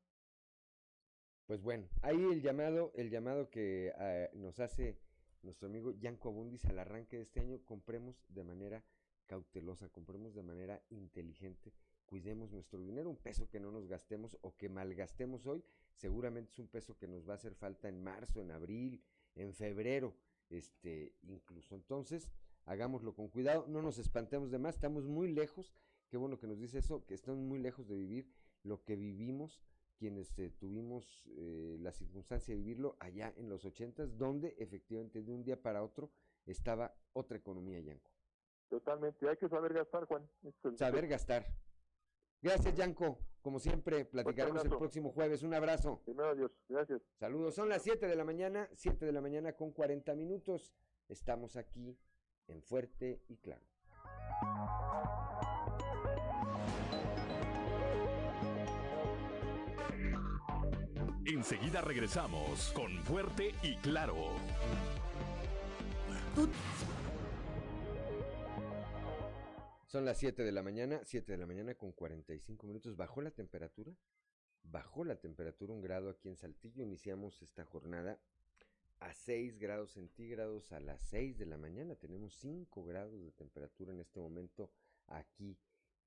[1.48, 4.98] Pues bueno, ahí el llamado, el llamado que ah, nos hace
[5.44, 8.84] nuestro amigo Yanko Abundis al arranque de este año, compremos de manera
[9.26, 11.74] cautelosa, compremos de manera inteligente,
[12.06, 15.64] cuidemos nuestro dinero, un peso que no nos gastemos o que malgastemos hoy,
[15.96, 19.02] seguramente es un peso que nos va a hacer falta en marzo, en abril,
[19.36, 20.16] en febrero,
[20.50, 21.76] este, incluso.
[21.76, 22.30] Entonces,
[22.66, 25.74] hagámoslo con cuidado, no nos espantemos de más, estamos muy lejos,
[26.10, 28.30] qué bueno que nos dice eso, que estamos muy lejos de vivir
[28.64, 29.62] lo que vivimos
[30.02, 35.32] quienes eh, tuvimos eh, la circunstancia de vivirlo allá en los ochentas, donde efectivamente de
[35.32, 36.10] un día para otro
[36.48, 38.10] estaba otra economía, Yanko.
[38.68, 40.28] Totalmente, hay que saber gastar, Juan.
[40.64, 41.46] El- Saber gastar.
[42.42, 43.20] Gracias, Yanko.
[43.44, 45.44] Como siempre, platicaremos el próximo jueves.
[45.44, 46.02] Un abrazo.
[46.04, 47.00] Primero Dios, gracias.
[47.20, 47.54] Saludos.
[47.54, 50.74] Son las 7 de la mañana, 7 de la mañana con 40 minutos.
[51.10, 51.96] Estamos aquí
[52.48, 53.62] en Fuerte y Claro.
[61.42, 64.16] Enseguida regresamos con Fuerte y Claro.
[69.88, 72.96] Son las 7 de la mañana, 7 de la mañana con 45 minutos.
[72.96, 73.92] ¿Bajó la temperatura?
[74.62, 76.84] Bajó la temperatura un grado aquí en Saltillo.
[76.84, 78.20] Iniciamos esta jornada
[79.00, 81.96] a 6 grados centígrados a las 6 de la mañana.
[81.96, 84.70] Tenemos 5 grados de temperatura en este momento
[85.08, 85.58] aquí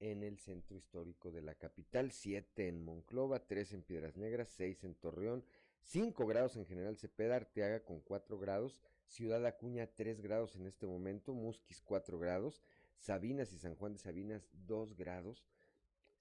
[0.00, 2.10] en el centro histórico de la capital.
[2.10, 5.44] 7 en Monclova, 3 en Piedras Negras, 6 en Torreón,
[5.84, 10.86] 5 grados en General Cepeda, Arteaga con 4 grados, Ciudad Acuña 3 grados en este
[10.86, 12.62] momento, Musquis 4 grados,
[12.98, 15.44] Sabinas y San Juan de Sabinas 2 grados,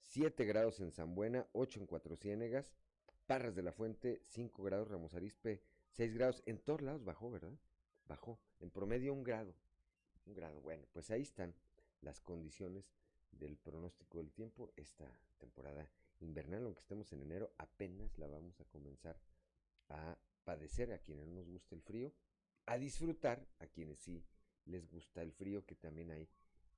[0.02, 2.74] 7 grados en San Buena, 8 en Cuatro Ciénegas,
[3.26, 7.52] Parras de la Fuente 5 grados, Ramos Arispe 6 grados, en todos lados bajó, ¿verdad?
[8.06, 9.54] Bajó, en promedio un grado,
[10.26, 11.54] un grado, bueno, pues ahí están
[12.02, 12.90] las condiciones
[13.38, 15.06] del pronóstico del tiempo esta
[15.38, 15.88] temporada
[16.20, 19.18] invernal, aunque estemos en enero, apenas la vamos a comenzar
[19.88, 22.12] a padecer a quienes no nos gusta el frío,
[22.66, 24.24] a disfrutar a quienes sí
[24.66, 26.28] les gusta el frío, que también hay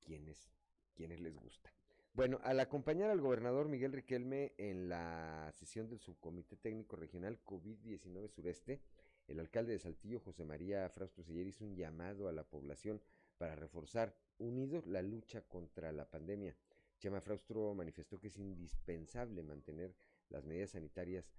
[0.05, 0.51] quienes,
[0.95, 1.73] quienes les gusta.
[2.13, 8.29] Bueno, al acompañar al gobernador Miguel Riquelme en la sesión del Subcomité Técnico Regional COVID-19
[8.29, 8.81] Sureste,
[9.29, 13.03] el alcalde de Saltillo, José María Frausto Siller, hizo un llamado a la población
[13.37, 16.55] para reforzar unidos la lucha contra la pandemia.
[16.99, 19.95] Chema Fraustro manifestó que es indispensable mantener
[20.31, 21.31] las medidas sanitarias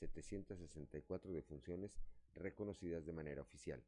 [0.02, 1.96] 300.764 defunciones
[2.34, 3.82] reconocidas de manera oficial.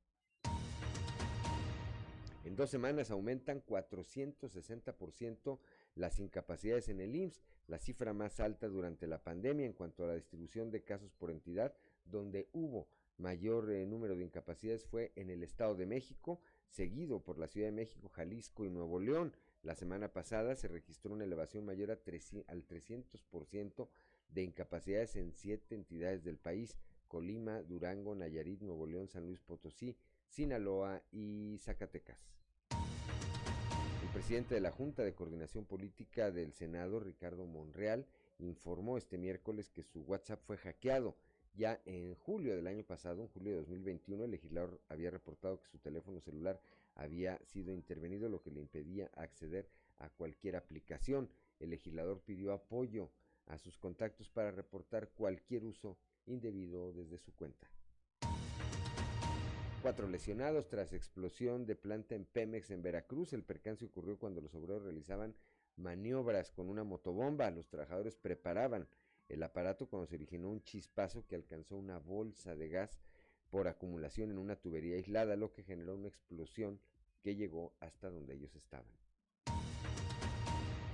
[2.45, 5.59] En dos semanas aumentan 460%
[5.97, 10.07] las incapacidades en el IMSS, la cifra más alta durante la pandemia en cuanto a
[10.07, 11.75] la distribución de casos por entidad,
[12.07, 17.39] donde hubo mayor eh, número de incapacidades fue en el Estado de México, seguido por
[17.39, 19.35] la Ciudad de México, Jalisco y Nuevo León.
[19.63, 23.89] La semana pasada se registró una elevación mayor al 300%
[24.29, 26.77] de incapacidades en siete entidades del país,
[27.09, 29.97] Colima, Durango, Nayarit, Nuevo León, San Luis Potosí,
[30.29, 32.19] Sinaloa y Zacatecas.
[34.03, 38.07] El presidente de la Junta de Coordinación Política del Senado, Ricardo Monreal,
[38.39, 41.17] informó este miércoles que su WhatsApp fue hackeado.
[41.55, 45.69] Ya en julio del año pasado, en julio de 2021, el legislador había reportado que
[45.69, 46.61] su teléfono celular
[46.95, 49.69] había sido intervenido, lo que le impedía acceder
[49.99, 51.29] a cualquier aplicación.
[51.59, 53.11] El legislador pidió apoyo
[53.49, 57.69] a sus contactos para reportar cualquier uso indebido desde su cuenta.
[59.83, 63.33] Cuatro lesionados tras explosión de planta en Pemex en Veracruz.
[63.33, 65.35] El percance ocurrió cuando los obreros realizaban
[65.77, 67.51] maniobras con una motobomba.
[67.51, 68.89] Los trabajadores preparaban
[69.29, 72.99] el aparato cuando se originó un chispazo que alcanzó una bolsa de gas
[73.51, 76.81] por acumulación en una tubería aislada, lo que generó una explosión
[77.23, 79.08] que llegó hasta donde ellos estaban.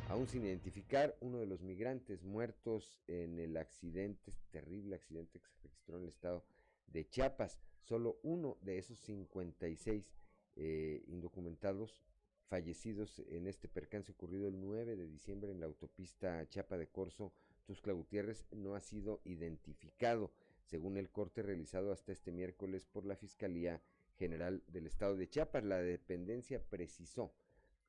[0.09, 5.48] Aún sin identificar, uno de los migrantes muertos en el accidente, este terrible accidente que
[5.48, 6.44] se registró en el estado
[6.86, 7.59] de Chiapas.
[7.81, 10.14] Solo uno de esos 56
[10.56, 12.05] eh, indocumentados
[12.48, 17.32] fallecidos en este percance ocurrido el 9 de diciembre en la autopista Chiapa de Corzo,
[17.64, 20.32] Tuscla Gutiérrez, no ha sido identificado,
[20.64, 23.82] según el corte realizado hasta este miércoles por la Fiscalía
[24.16, 25.64] General del Estado de Chiapas.
[25.64, 27.32] La dependencia precisó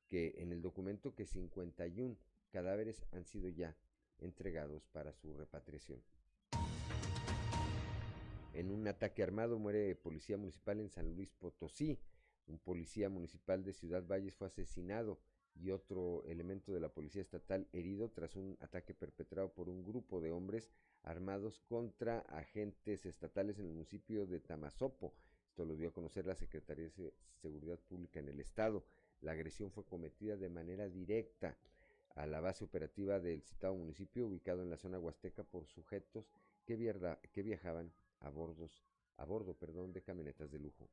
[0.08, 2.16] que en el documento que 51
[2.50, 3.76] cadáveres han sido ya
[4.18, 6.00] entregados para su repatriación.
[8.54, 11.98] En un ataque armado muere policía municipal en San Luis Potosí.
[12.46, 15.18] Un policía municipal de Ciudad Valles fue asesinado
[15.54, 20.20] y otro elemento de la policía estatal herido tras un ataque perpetrado por un grupo
[20.20, 20.70] de hombres
[21.02, 25.12] armados contra agentes estatales en el municipio de Tamazopo.
[25.48, 28.84] Esto lo dio a conocer la Secretaría de Seguridad Pública en el estado.
[29.22, 31.56] La agresión fue cometida de manera directa
[32.16, 36.30] a la base operativa del citado municipio ubicado en la zona huasteca por sujetos
[36.64, 36.76] que,
[37.42, 38.82] viajaban a, bordos,
[39.18, 40.88] a bordo perdón, de camionetas de lujo.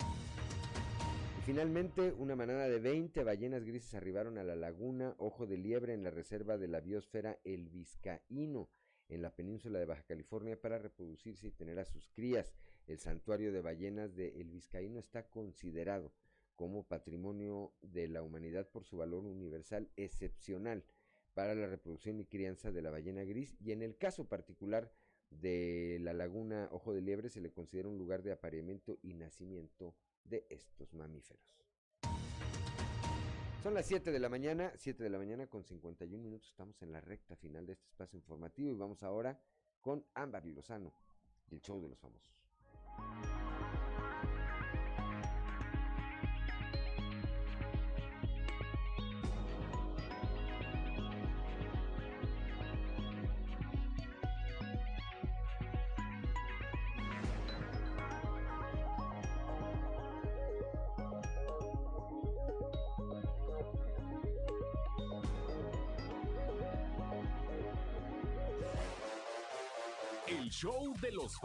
[0.00, 5.94] Y finalmente, una manada de 20 ballenas grises arribaron a la laguna Ojo de Liebre
[5.94, 8.68] en la reserva de la biosfera El Vizcaíno,
[9.08, 12.54] en la península de Baja California, para reproducirse y tener a sus crías.
[12.86, 16.12] El santuario de ballenas de El Vizcaíno está considerado
[16.58, 20.84] como patrimonio de la humanidad por su valor universal excepcional
[21.32, 24.92] para la reproducción y crianza de la ballena gris y en el caso particular
[25.30, 29.94] de la laguna Ojo de Liebre se le considera un lugar de apareamiento y nacimiento
[30.24, 31.64] de estos mamíferos.
[33.62, 36.90] Son las 7 de la mañana, 7 de la mañana con 51 minutos, estamos en
[36.90, 39.40] la recta final de este espacio informativo y vamos ahora
[39.80, 40.92] con Ámbar y Lozano,
[41.52, 42.34] el show de los famosos.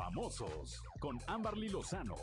[0.03, 2.15] Famosos con Amberly Lozano.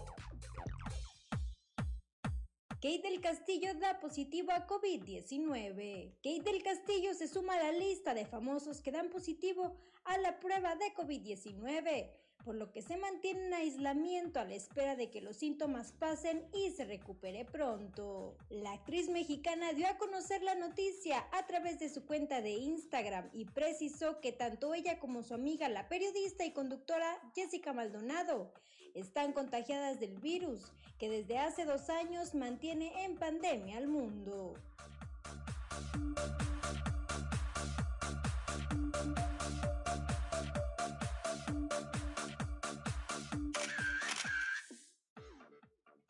[2.83, 6.17] Kate del Castillo da positivo a COVID-19.
[6.23, 10.39] Kate del Castillo se suma a la lista de famosos que dan positivo a la
[10.39, 12.11] prueba de COVID-19,
[12.45, 16.45] por lo que se mantiene en aislamiento a la espera de que los síntomas pasen
[16.53, 18.37] y se recupere pronto.
[18.49, 23.29] La actriz mexicana dio a conocer la noticia a través de su cuenta de Instagram
[23.33, 28.53] y precisó que tanto ella como su amiga, la periodista y conductora Jessica Maldonado,
[28.95, 34.55] están contagiadas del virus que desde hace dos años mantiene en pandemia al mundo.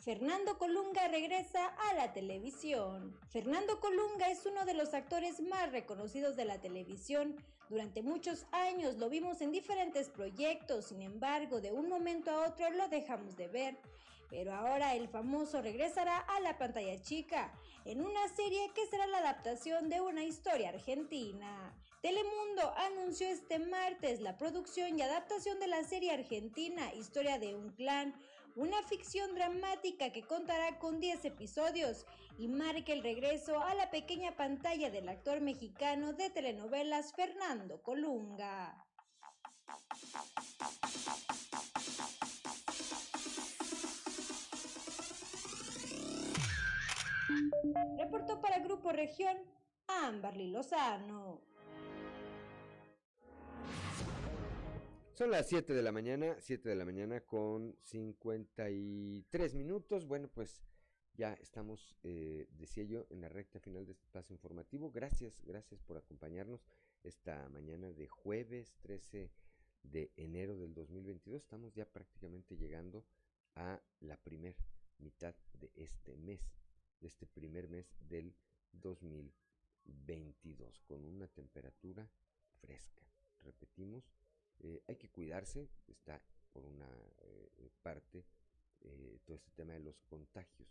[0.01, 3.15] Fernando Colunga regresa a la televisión.
[3.29, 7.37] Fernando Colunga es uno de los actores más reconocidos de la televisión.
[7.69, 12.71] Durante muchos años lo vimos en diferentes proyectos, sin embargo, de un momento a otro
[12.71, 13.77] lo dejamos de ver.
[14.31, 17.53] Pero ahora el famoso regresará a la pantalla chica,
[17.85, 21.75] en una serie que será la adaptación de una historia argentina.
[22.01, 27.73] Telemundo anunció este martes la producción y adaptación de la serie argentina Historia de un
[27.73, 28.15] clan,
[28.57, 32.07] una ficción dramática que contará con 10 episodios
[32.39, 38.87] y marca el regreso a la pequeña pantalla del actor mexicano de telenovelas Fernando Colunga.
[47.99, 49.37] Reportó para Grupo Región
[49.87, 51.41] Amberly Lozano.
[55.21, 60.07] Son las 7 de la mañana, 7 de la mañana con 53 minutos.
[60.07, 60.63] Bueno, pues
[61.13, 64.91] ya estamos, eh, decía yo, en la recta final de este espacio informativo.
[64.91, 66.65] Gracias, gracias por acompañarnos
[67.03, 69.31] esta mañana de jueves 13
[69.83, 71.43] de enero del 2022.
[71.43, 73.05] Estamos ya prácticamente llegando
[73.57, 74.57] a la primer
[75.01, 76.41] mitad de este mes,
[76.99, 78.35] de este primer mes del
[78.73, 82.11] 2022, con una temperatura
[82.63, 83.05] fresca.
[83.43, 84.11] Repetimos,
[84.63, 86.21] eh, hay que cuidarse, está
[86.53, 86.89] por una
[87.23, 88.25] eh, parte
[88.83, 90.69] eh, todo este tema de los contagios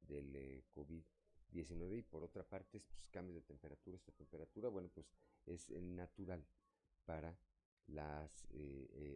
[0.00, 5.06] del COVID-19 y por otra parte estos cambios de temperatura, esta temperatura, bueno, pues
[5.46, 6.44] es natural
[7.04, 7.36] para
[7.86, 8.46] las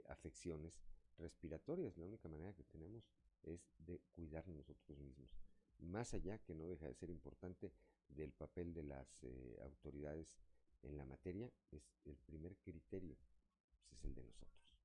[0.08, 0.80] afecciones
[1.18, 1.96] respiratorias.
[1.96, 3.04] La única manera que tenemos
[3.42, 5.30] es de cuidarnos nosotros mismos.
[5.78, 7.72] Más allá que no deja de ser importante
[8.08, 9.24] del papel de las
[9.62, 10.36] autoridades
[10.82, 13.16] en la materia, es el primer criterio
[13.90, 14.78] es el de nosotros.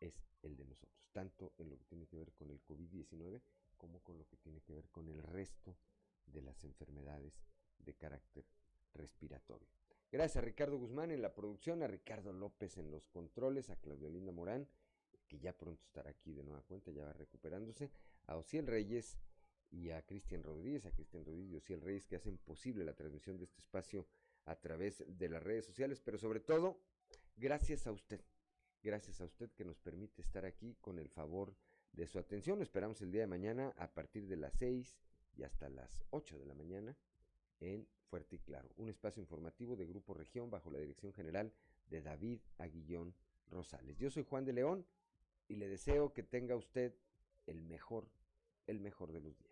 [0.00, 3.40] Es el de nosotros, tanto en lo que tiene que ver con el COVID-19
[3.76, 5.76] como con lo que tiene que ver con el resto
[6.26, 7.40] de las enfermedades
[7.78, 8.44] de carácter
[8.94, 9.68] respiratorio.
[10.10, 14.10] Gracias a Ricardo Guzmán en la producción, a Ricardo López en los controles, a Claudio
[14.10, 14.68] Linda Morán,
[15.26, 17.90] que ya pronto estará aquí de nueva cuenta, ya va recuperándose,
[18.26, 19.18] a Ociel Reyes
[19.70, 23.38] y a Cristian Rodríguez, a Cristian Rodríguez y Ociel Reyes que hacen posible la transmisión
[23.38, 24.06] de este espacio
[24.44, 26.78] a través de las redes sociales, pero sobre todo
[27.36, 28.20] Gracias a usted,
[28.82, 31.56] gracias a usted que nos permite estar aquí con el favor
[31.92, 32.58] de su atención.
[32.58, 34.98] Lo esperamos el día de mañana a partir de las 6
[35.36, 36.96] y hasta las 8 de la mañana
[37.60, 41.52] en Fuerte y Claro, un espacio informativo de Grupo Región bajo la dirección general
[41.86, 43.14] de David Aguillón
[43.46, 43.96] Rosales.
[43.96, 44.86] Yo soy Juan de León
[45.48, 46.94] y le deseo que tenga usted
[47.46, 48.08] el mejor,
[48.66, 49.51] el mejor de los días.